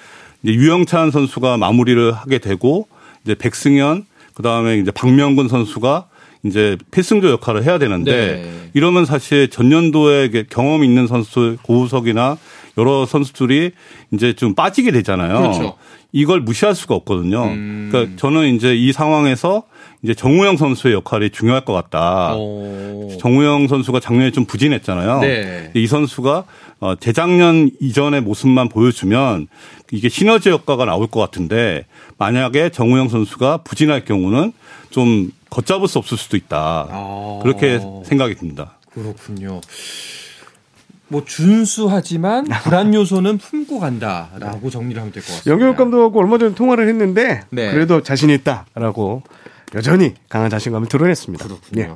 유영찬 0.45 1.11
선수가 1.11 1.57
마무리를 1.57 2.13
하게 2.13 2.39
되고 2.39 2.89
이제 3.25 3.35
백승현 3.35 4.07
그 4.35 4.43
다음에 4.43 4.79
이제 4.79 4.91
박명근 4.91 5.49
선수가 5.49 6.07
이제 6.45 6.77
필승조 6.93 7.31
역할을 7.31 7.65
해야 7.65 7.79
되는데 7.79 8.13
네. 8.13 8.71
이러면 8.75 9.05
사실 9.05 9.49
전년도에 9.51 10.31
경험 10.49 10.85
있는 10.85 11.09
선수 11.09 11.57
고우석이나 11.63 12.39
여러 12.79 13.07
선수들이 13.07 13.73
이제 14.13 14.33
좀 14.35 14.55
빠지게 14.55 14.93
되잖아요. 14.93 15.41
그렇죠. 15.41 15.77
이걸 16.13 16.41
무시할 16.41 16.75
수가 16.77 16.95
없거든요. 16.95 17.45
음. 17.45 17.89
그러니까 17.91 18.17
저는 18.17 18.55
이제 18.55 18.75
이 18.77 18.93
상황에서 18.93 19.65
이제 20.03 20.15
정우영 20.15 20.57
선수의 20.57 20.95
역할이 20.95 21.31
중요할 21.31 21.65
것 21.65 21.73
같다. 21.73 22.35
오. 22.37 23.11
정우영 23.21 23.67
선수가 23.67 23.99
작년에 24.01 24.31
좀 24.31 24.45
부진했잖아요. 24.45 25.21
네. 25.21 25.71
이 25.75 25.87
선수가 25.87 26.45
어 26.81 26.95
재작년 26.95 27.71
이전의 27.81 28.21
모습만 28.21 28.69
보여주면 28.69 29.49
이게 29.91 30.09
시너지 30.09 30.51
효과가 30.51 30.85
나올 30.85 31.09
것 31.09 31.19
같은데 31.21 31.87
만약에 32.17 32.71
정우영 32.71 33.09
선수가 33.09 33.59
부진할 33.65 34.05
경우는 34.05 34.53
좀 34.91 35.33
걷잡을 35.51 35.89
수 35.89 35.99
없을 35.99 36.17
수도 36.17 36.37
있다. 36.37 36.87
아. 36.91 37.41
그렇게 37.43 37.81
생각이 38.05 38.37
듭니다. 38.37 38.79
그렇군요. 38.93 39.61
뭐 41.09 41.25
준수하지만 41.25 42.45
불안 42.63 42.93
요소는 42.95 43.39
품고 43.39 43.81
간다라고 43.81 44.71
정리를 44.71 45.01
하면 45.01 45.13
될 45.13 45.23
것 45.23 45.29
같습니다. 45.33 45.51
영경 45.51 45.75
감독하고 45.75 46.21
얼마 46.21 46.39
전에 46.39 46.55
통화를 46.55 46.87
했는데 46.89 47.43
네. 47.51 47.73
그래도 47.73 48.03
자신 48.03 48.31
있다라고 48.31 49.23
여전히 49.75 50.15
강한 50.29 50.51
자신감을 50.51 50.89
드러냈습니다. 50.89 51.45
그렇군요. 51.45 51.83
예. 51.83 51.91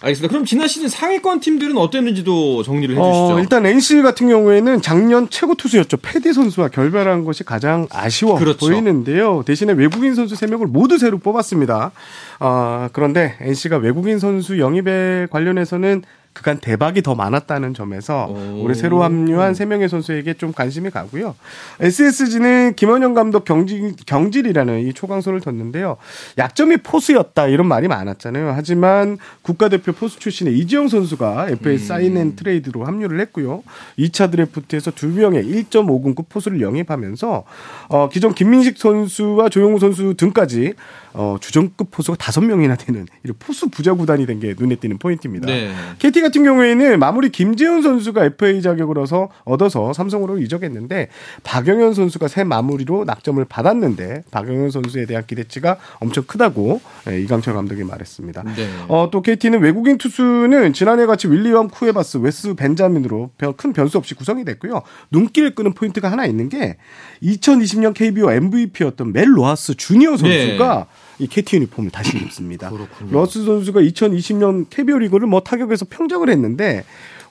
알겠습니다. 0.00 0.28
그럼 0.28 0.44
지난 0.44 0.66
시즌 0.68 0.88
상위권 0.88 1.40
팀들은 1.40 1.76
어땠는지도 1.76 2.62
정리를 2.62 2.94
해주시죠. 2.94 3.34
어, 3.34 3.40
일단 3.40 3.64
NC 3.64 4.02
같은 4.02 4.28
경우에는 4.28 4.82
작년 4.82 5.28
최고 5.30 5.54
투수였죠. 5.54 5.98
패디 5.98 6.32
선수와 6.32 6.68
결별한 6.68 7.24
것이 7.24 7.44
가장 7.44 7.86
아쉬워 7.90 8.36
그렇죠. 8.38 8.66
보이는데요. 8.66 9.42
대신에 9.44 9.72
외국인 9.72 10.14
선수 10.14 10.34
3명을 10.34 10.66
모두 10.66 10.98
새로 10.98 11.18
뽑았습니다. 11.18 11.92
어, 12.40 12.88
그런데 12.92 13.36
NC가 13.40 13.76
외국인 13.76 14.18
선수 14.18 14.58
영입에 14.58 15.28
관련해서는 15.30 16.02
그간 16.32 16.58
대박이 16.58 17.02
더 17.02 17.14
많았다는 17.14 17.74
점에서 17.74 18.26
오. 18.26 18.62
올해 18.62 18.74
새로 18.74 19.02
합류한 19.02 19.54
세 19.54 19.64
명의 19.64 19.88
선수에게 19.88 20.34
좀 20.34 20.52
관심이 20.52 20.90
가고요. 20.90 21.34
SSG는 21.80 22.74
김원영 22.74 23.14
감독 23.14 23.44
경질, 23.44 23.94
경질이라는 24.06 24.80
이 24.80 24.92
초강소를 24.92 25.40
뒀는데요. 25.40 25.98
약점이 26.38 26.78
포수였다 26.78 27.48
이런 27.48 27.66
말이 27.66 27.88
많았잖아요. 27.88 28.52
하지만 28.54 29.18
국가대표 29.42 29.92
포수 29.92 30.18
출신의 30.18 30.56
이지영 30.58 30.88
선수가 30.88 31.50
FA 31.50 31.76
음. 31.76 31.78
사인앤 31.78 32.36
트레이드로 32.36 32.84
합류를 32.84 33.20
했고요. 33.20 33.62
2차 33.98 34.30
드래프트에서 34.30 34.90
두 34.92 35.08
명의 35.08 35.44
1.5군급 35.44 36.28
포수를 36.28 36.60
영입하면서 36.60 37.44
어, 37.88 38.08
기존 38.08 38.34
김민식 38.34 38.78
선수와 38.78 39.48
조용우 39.48 39.78
선수 39.78 40.14
등까지 40.14 40.74
어, 41.14 41.36
주전급 41.40 41.90
포수가 41.90 42.16
다섯 42.18 42.40
명이나 42.42 42.76
되는 42.76 43.06
이런 43.22 43.36
포수 43.38 43.68
부자 43.68 43.94
구단이 43.94 44.26
된 44.26 44.42
게 44.42 44.54
눈에 44.58 44.76
띄는 44.76 44.98
포인트입니다. 44.98 45.46
네. 45.46 45.72
KT 45.98 46.20
같은 46.22 46.42
경우에는 46.42 46.98
마무리 46.98 47.28
김재훈 47.28 47.82
선수가 47.82 48.24
FA 48.24 48.62
자격을 48.62 48.98
얻어서 48.98 49.28
얻어서 49.44 49.92
삼성으로 49.92 50.38
이적했는데 50.40 51.08
박영현 51.44 51.94
선수가 51.94 52.28
새 52.28 52.42
마무리로 52.42 53.04
낙점을 53.04 53.44
받았는데 53.44 54.24
박영현 54.30 54.70
선수에 54.70 55.06
대한 55.06 55.24
기대치가 55.26 55.76
엄청 56.00 56.24
크다고 56.24 56.80
예, 57.08 57.20
이강철 57.20 57.54
감독이 57.54 57.84
말했습니다. 57.84 58.42
네. 58.56 58.68
어, 58.88 59.10
또 59.12 59.22
KT는 59.22 59.60
외국인 59.60 59.98
투수는 59.98 60.72
지난해 60.72 61.06
같이 61.06 61.28
윌리엄 61.28 61.68
쿠에바스, 61.68 62.18
웨스 62.18 62.54
벤자민으로 62.54 63.30
큰 63.56 63.72
변수 63.72 63.98
없이 63.98 64.14
구성이 64.14 64.44
됐고요. 64.44 64.82
눈길을 65.10 65.54
끄는 65.54 65.74
포인트가 65.74 66.10
하나 66.10 66.24
있는 66.26 66.48
게 66.48 66.78
2020년 67.22 67.94
KBO 67.94 68.30
MVP였던 68.32 69.12
멜 69.12 69.26
로하스 69.28 69.74
주니어 69.76 70.16
선수가 70.16 70.26
네. 70.74 70.84
이 71.22 71.28
KT 71.28 71.56
유니폼을 71.56 71.92
다시 71.92 72.16
입습니다. 72.16 72.70
로하스 73.10 73.44
선수가 73.44 73.80
2020년 73.80 74.66
KBO 74.70 74.98
리그를 74.98 75.28
뭐 75.28 75.40
타격에서 75.40 75.86
평정을 75.88 76.28
했는데 76.30 76.84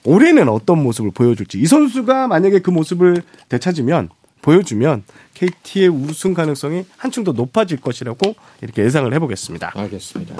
올해는 0.04 0.48
어떤 0.48 0.82
모습을 0.82 1.10
보여줄지 1.10 1.60
이 1.60 1.66
선수가 1.66 2.26
만약에 2.26 2.60
그 2.60 2.70
모습을 2.70 3.22
되찾으면 3.50 4.08
보여주면 4.40 5.04
KT의 5.34 5.88
우승 5.88 6.32
가능성이 6.32 6.84
한층 6.96 7.22
더 7.22 7.32
높아질 7.32 7.80
것이라고 7.80 8.34
이렇게 8.62 8.82
예상을 8.82 9.12
해보겠습니다. 9.12 9.72
알겠습니다. 9.74 10.36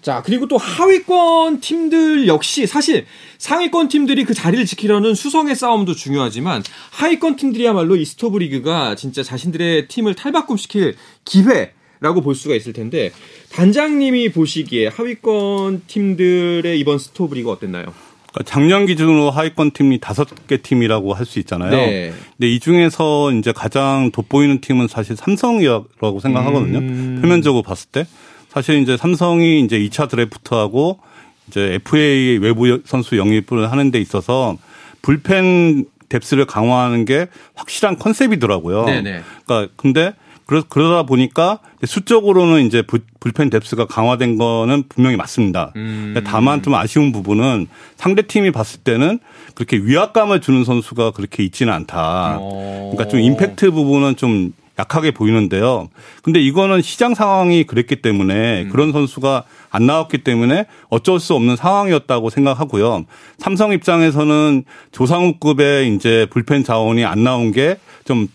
자, 0.00 0.22
그리고 0.24 0.46
또 0.46 0.56
하위권 0.56 1.60
팀들 1.60 2.28
역시 2.28 2.66
사실 2.66 3.04
상위권 3.38 3.88
팀들이 3.88 4.24
그 4.24 4.32
자리를 4.32 4.64
지키려는 4.64 5.14
수성의 5.14 5.56
싸움도 5.56 5.94
중요하지만 5.94 6.62
하위권 6.92 7.36
팀들이야말로 7.36 7.96
이 7.96 8.04
스토브 8.04 8.38
리그가 8.38 8.94
진짜 8.94 9.22
자신들의 9.22 9.88
팀을 9.88 10.14
탈바꿈시킬 10.14 10.96
기회 11.24 11.74
라고 12.00 12.20
볼 12.22 12.34
수가 12.34 12.54
있을 12.54 12.72
텐데 12.72 13.10
단장님이 13.52 14.30
보시기에 14.30 14.88
하위권 14.88 15.82
팀들의 15.86 16.78
이번 16.78 16.98
스토브 16.98 17.34
리그 17.34 17.50
어땠나요? 17.50 17.92
그러니까 18.32 18.44
작년 18.44 18.86
기준으로 18.86 19.30
하위권 19.30 19.72
팀이 19.72 19.98
다섯 20.00 20.28
개 20.46 20.56
팀이라고 20.58 21.14
할 21.14 21.26
수 21.26 21.38
있잖아요. 21.40 21.70
네. 21.72 22.12
근데 22.38 22.48
이 22.50 22.58
중에서 22.60 23.32
이제 23.32 23.52
가장 23.52 24.10
돋보이는 24.12 24.60
팀은 24.60 24.88
사실 24.88 25.16
삼성이라고 25.16 26.20
생각하거든요. 26.22 26.78
음. 26.78 27.18
표면적으로 27.20 27.62
봤을 27.62 27.90
때 27.90 28.06
사실 28.48 28.80
이제 28.80 28.96
삼성이 28.96 29.60
이제 29.60 29.78
2차 29.78 30.08
드래프트하고 30.08 31.00
이제 31.48 31.80
FA 31.84 32.38
외부 32.38 32.80
선수 32.84 33.16
영입을 33.18 33.70
하는 33.70 33.90
데 33.90 34.00
있어서 34.00 34.56
불펜 35.02 35.84
뎁스를 36.08 36.44
강화하는 36.46 37.04
게 37.04 37.26
확실한 37.54 37.98
컨셉이더라고요. 37.98 38.84
네네. 38.86 39.22
그러니까 39.44 39.72
근데 39.76 40.14
그러, 40.50 40.64
그러다 40.68 41.04
보니까 41.04 41.60
수적으로는 41.84 42.66
이제 42.66 42.82
불, 42.82 43.02
펜 43.32 43.50
뎁스가 43.50 43.86
강화된 43.86 44.36
거는 44.36 44.82
분명히 44.88 45.14
맞습니다. 45.16 45.70
음. 45.76 46.20
다만 46.26 46.60
좀 46.64 46.74
아쉬운 46.74 47.12
부분은 47.12 47.68
상대 47.94 48.22
팀이 48.22 48.50
봤을 48.50 48.80
때는 48.80 49.20
그렇게 49.54 49.76
위압감을 49.76 50.40
주는 50.40 50.64
선수가 50.64 51.12
그렇게 51.12 51.44
있지는 51.44 51.72
않다. 51.72 52.38
오. 52.40 52.90
그러니까 52.90 53.06
좀 53.08 53.20
임팩트 53.20 53.70
부분은 53.70 54.16
좀 54.16 54.52
약하게 54.76 55.12
보이는데요. 55.12 55.88
근데 56.24 56.40
이거는 56.40 56.82
시장 56.82 57.14
상황이 57.14 57.62
그랬기 57.62 58.02
때문에 58.02 58.62
음. 58.64 58.68
그런 58.70 58.90
선수가 58.90 59.44
안 59.70 59.86
나왔기 59.86 60.24
때문에 60.24 60.66
어쩔 60.88 61.20
수 61.20 61.34
없는 61.34 61.54
상황이었다고 61.54 62.28
생각하고요. 62.28 63.04
삼성 63.38 63.70
입장에서는 63.72 64.64
조상우급의 64.90 65.94
이제 65.94 66.26
불펜 66.30 66.64
자원이 66.64 67.04
안 67.04 67.22
나온 67.22 67.52
게 67.52 67.76
좀 68.10 68.26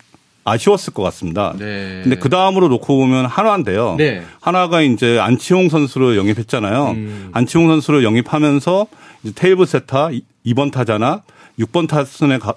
아쉬웠을 0.46 0.94
것 0.94 1.02
같습니다. 1.04 1.54
네. 1.58 2.02
근데 2.04 2.16
그 2.18 2.30
다음으로 2.30 2.68
놓고 2.70 2.96
보면 2.98 3.26
한화인데요. 3.26 3.96
네. 3.98 4.22
한화가 4.42 4.82
이제 4.84 5.18
안치홍 5.20 5.70
선수를 5.70 6.16
영입했잖아요. 6.18 6.92
음. 6.92 7.30
안치홍 7.34 7.68
선수를 7.68 8.04
영입하면서 8.04 8.86
테이블 9.34 9.66
세타 9.66 10.12
2번 10.46 10.72
타자나 10.72 11.24
6번 11.60 11.88
타선에 11.90 12.38
가, 12.38 12.54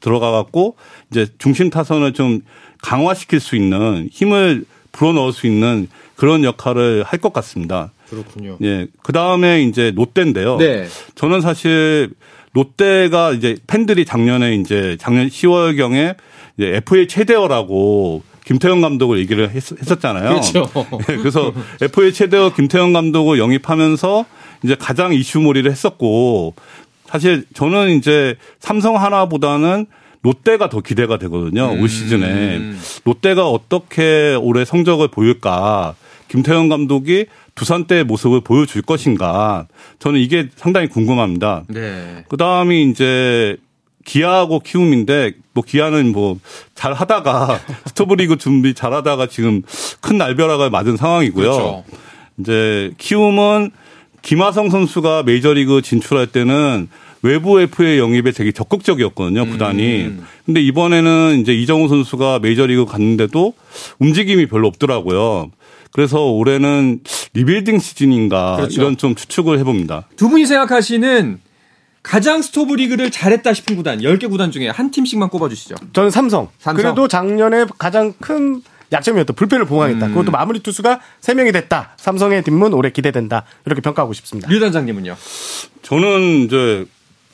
들어가 0.00 0.30
갖고 0.30 0.76
이제 1.10 1.26
중심 1.38 1.68
타선을 1.68 2.14
좀 2.14 2.40
강화시킬 2.82 3.38
수 3.40 3.54
있는 3.54 4.08
힘을 4.10 4.64
불어넣을 4.92 5.32
수 5.32 5.46
있는 5.46 5.88
그런 6.16 6.42
역할을 6.42 7.04
할 7.06 7.20
것 7.20 7.34
같습니다. 7.34 7.92
그렇군요. 8.08 8.56
예. 8.62 8.86
그 9.02 9.12
다음에 9.12 9.62
이제 9.64 9.92
롯데인데요. 9.94 10.56
네. 10.56 10.86
저는 11.16 11.42
사실 11.42 12.08
롯데가 12.54 13.32
이제 13.32 13.56
팬들이 13.66 14.06
작년에 14.06 14.54
이제 14.54 14.96
작년 14.98 15.28
10월경에 15.28 16.16
이제 16.56 16.76
FA 16.76 17.06
최대어라고 17.08 18.22
김태형 18.44 18.80
감독을 18.80 19.18
얘기를 19.18 19.50
했, 19.50 19.90
었잖아요 19.90 20.28
그렇죠. 20.28 20.70
네, 21.06 21.16
그래서 21.16 21.52
FA 21.80 22.12
최대어 22.12 22.54
김태형 22.54 22.92
감독을 22.92 23.38
영입하면서 23.38 24.24
이제 24.62 24.76
가장 24.78 25.12
이슈몰이를 25.12 25.70
했었고 25.70 26.54
사실 27.06 27.44
저는 27.54 27.96
이제 27.96 28.36
삼성 28.58 28.96
하나보다는 28.96 29.86
롯데가 30.22 30.68
더 30.68 30.80
기대가 30.80 31.18
되거든요. 31.18 31.72
음. 31.72 31.80
올 31.80 31.88
시즌에. 31.88 32.60
롯데가 33.04 33.48
어떻게 33.48 34.34
올해 34.34 34.64
성적을 34.64 35.08
보일까. 35.08 35.94
김태형 36.28 36.68
감독이 36.68 37.26
두산 37.54 37.86
때의 37.86 38.02
모습을 38.02 38.40
보여줄 38.40 38.82
것인가. 38.82 39.68
저는 40.00 40.18
이게 40.18 40.48
상당히 40.56 40.88
궁금합니다. 40.88 41.62
네. 41.68 42.24
그 42.28 42.36
다음이 42.36 42.90
이제 42.90 43.56
기아하고 44.06 44.60
키움인데 44.60 45.32
뭐 45.52 45.62
기아는 45.62 46.12
뭐 46.12 46.38
잘 46.76 46.92
하다가 46.92 47.58
스토브리그 47.86 48.36
준비 48.36 48.72
잘 48.74 48.92
하다가 48.92 49.26
지금 49.26 49.62
큰 50.00 50.18
날벼락을 50.18 50.70
맞은 50.70 50.96
상황이고요. 50.96 51.44
그렇죠. 51.44 51.84
이제 52.38 52.92
키움은 52.98 53.72
김하성 54.22 54.70
선수가 54.70 55.24
메이저리그 55.24 55.82
진출할 55.82 56.28
때는 56.28 56.88
외부 57.22 57.60
FA 57.60 57.98
영입에 57.98 58.30
되게 58.32 58.52
적극적이었거든요, 58.52 59.46
구단이. 59.46 60.02
음. 60.04 60.24
근데 60.44 60.60
이번에는 60.60 61.38
이제 61.40 61.52
이정후 61.54 61.88
선수가 61.88 62.40
메이저리그 62.40 62.84
갔는데도 62.84 63.54
움직임이 63.98 64.46
별로 64.46 64.68
없더라고요. 64.68 65.50
그래서 65.92 66.26
올해는 66.26 67.00
리빌딩 67.32 67.78
시즌인가 67.78 68.56
그렇죠. 68.56 68.80
이런 68.80 68.96
좀 68.96 69.14
추측을 69.14 69.58
해봅니다. 69.60 70.06
두 70.16 70.28
분이 70.28 70.44
생각하시는 70.46 71.40
가장 72.06 72.40
스토브 72.40 72.74
리그를 72.74 73.10
잘했다 73.10 73.52
싶은 73.52 73.74
구단 73.74 73.98
10개 73.98 74.30
구단 74.30 74.52
중에 74.52 74.68
한 74.68 74.92
팀씩만 74.92 75.28
꼽아주시죠. 75.28 75.74
저는 75.92 76.10
삼성. 76.10 76.48
삼성. 76.60 76.80
그래도 76.80 77.08
작년에 77.08 77.66
가장 77.78 78.12
큰 78.20 78.62
약점이었던 78.92 79.34
불펜을 79.34 79.64
보강했다. 79.64 80.06
음. 80.06 80.10
그것도 80.12 80.30
마무리 80.30 80.60
투수가 80.60 81.00
3명이 81.20 81.52
됐다. 81.52 81.94
삼성의 81.96 82.44
뒷문 82.44 82.74
올해 82.74 82.90
기대된다. 82.90 83.44
이렇게 83.64 83.80
평가하고 83.80 84.12
싶습니다. 84.12 84.48
류 84.48 84.60
단장님은요? 84.60 85.16
저는 85.82 86.44
이제 86.44 86.86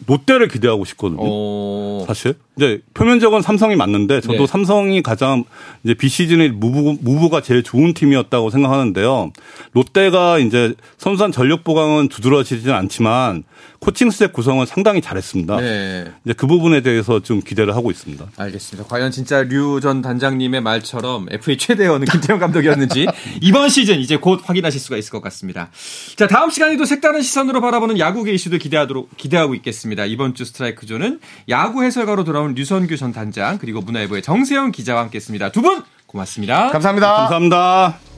롯데를 0.07 0.49
기대하고 0.49 0.85
싶거든요. 0.85 1.21
오. 1.23 2.05
사실 2.07 2.35
이제 2.57 2.81
표면적은 2.95 3.41
삼성이 3.43 3.77
맞는데 3.77 4.21
저도 4.21 4.39
네. 4.39 4.47
삼성이 4.47 5.03
가장 5.03 5.45
이제 5.85 5.95
비시즌에 5.95 6.49
무브 6.49 6.99
무브가 7.01 7.41
제일 7.41 7.63
좋은 7.63 7.95
팀이었다고 7.95 8.51
생각하는데요. 8.51 9.33
롯데가 9.73 10.39
이제 10.39 10.75
선수단 10.99 11.33
전력 11.33 11.65
보강은 11.65 12.09
두드러지지는 12.09 12.75
않지만 12.75 13.45
코칭 13.79 14.11
스태프 14.11 14.33
구성은 14.33 14.67
상당히 14.67 15.01
잘했습니다. 15.01 15.57
네. 15.61 16.13
이제 16.25 16.35
그 16.35 16.47
부분에 16.47 16.83
대해서 16.83 17.21
좀 17.21 17.41
기대를 17.41 17.75
하고 17.75 17.91
있습니다. 17.91 18.27
알겠습니다. 18.37 18.89
과연 18.89 19.11
진짜 19.11 19.43
류 19.43 19.81
전 19.81 20.03
단장님의 20.03 20.61
말처럼 20.61 21.27
FA 21.31 21.57
최대어는 21.57 22.07
김태형 22.13 22.39
감독이었는지 22.39 23.07
이번 23.41 23.69
시즌 23.69 23.99
이제 23.99 24.17
곧 24.17 24.41
확인하실 24.45 24.79
수가 24.81 24.97
있을 24.99 25.11
것 25.11 25.21
같습니다. 25.23 25.71
자 26.17 26.27
다음 26.29 26.51
시간에도 26.51 26.85
색다른 26.85 27.23
시선으로 27.23 27.61
바라보는 27.61 27.99
야구계 27.99 28.33
이슈도 28.33 28.59
기대하도록 28.59 29.17
기대하고 29.17 29.55
있겠습니다. 29.57 29.92
이번 30.07 30.35
주 30.35 30.45
스트라이크 30.45 30.87
존은 30.87 31.21
야구 31.49 31.83
해설가로 31.85 32.25
돌아온 32.25 32.55
류선규 32.55 32.97
전 32.97 33.13
단장 33.13 33.59
그리고 33.59 33.81
문화일보의 33.81 34.23
정세영 34.23 34.73
기자와 34.73 35.03
함께했습니다. 35.03 35.51
두 35.53 35.63
분 35.63 35.83
고맙습니다. 36.07 36.71
감사합니다. 36.71 37.15
감사합니다. 37.29 38.12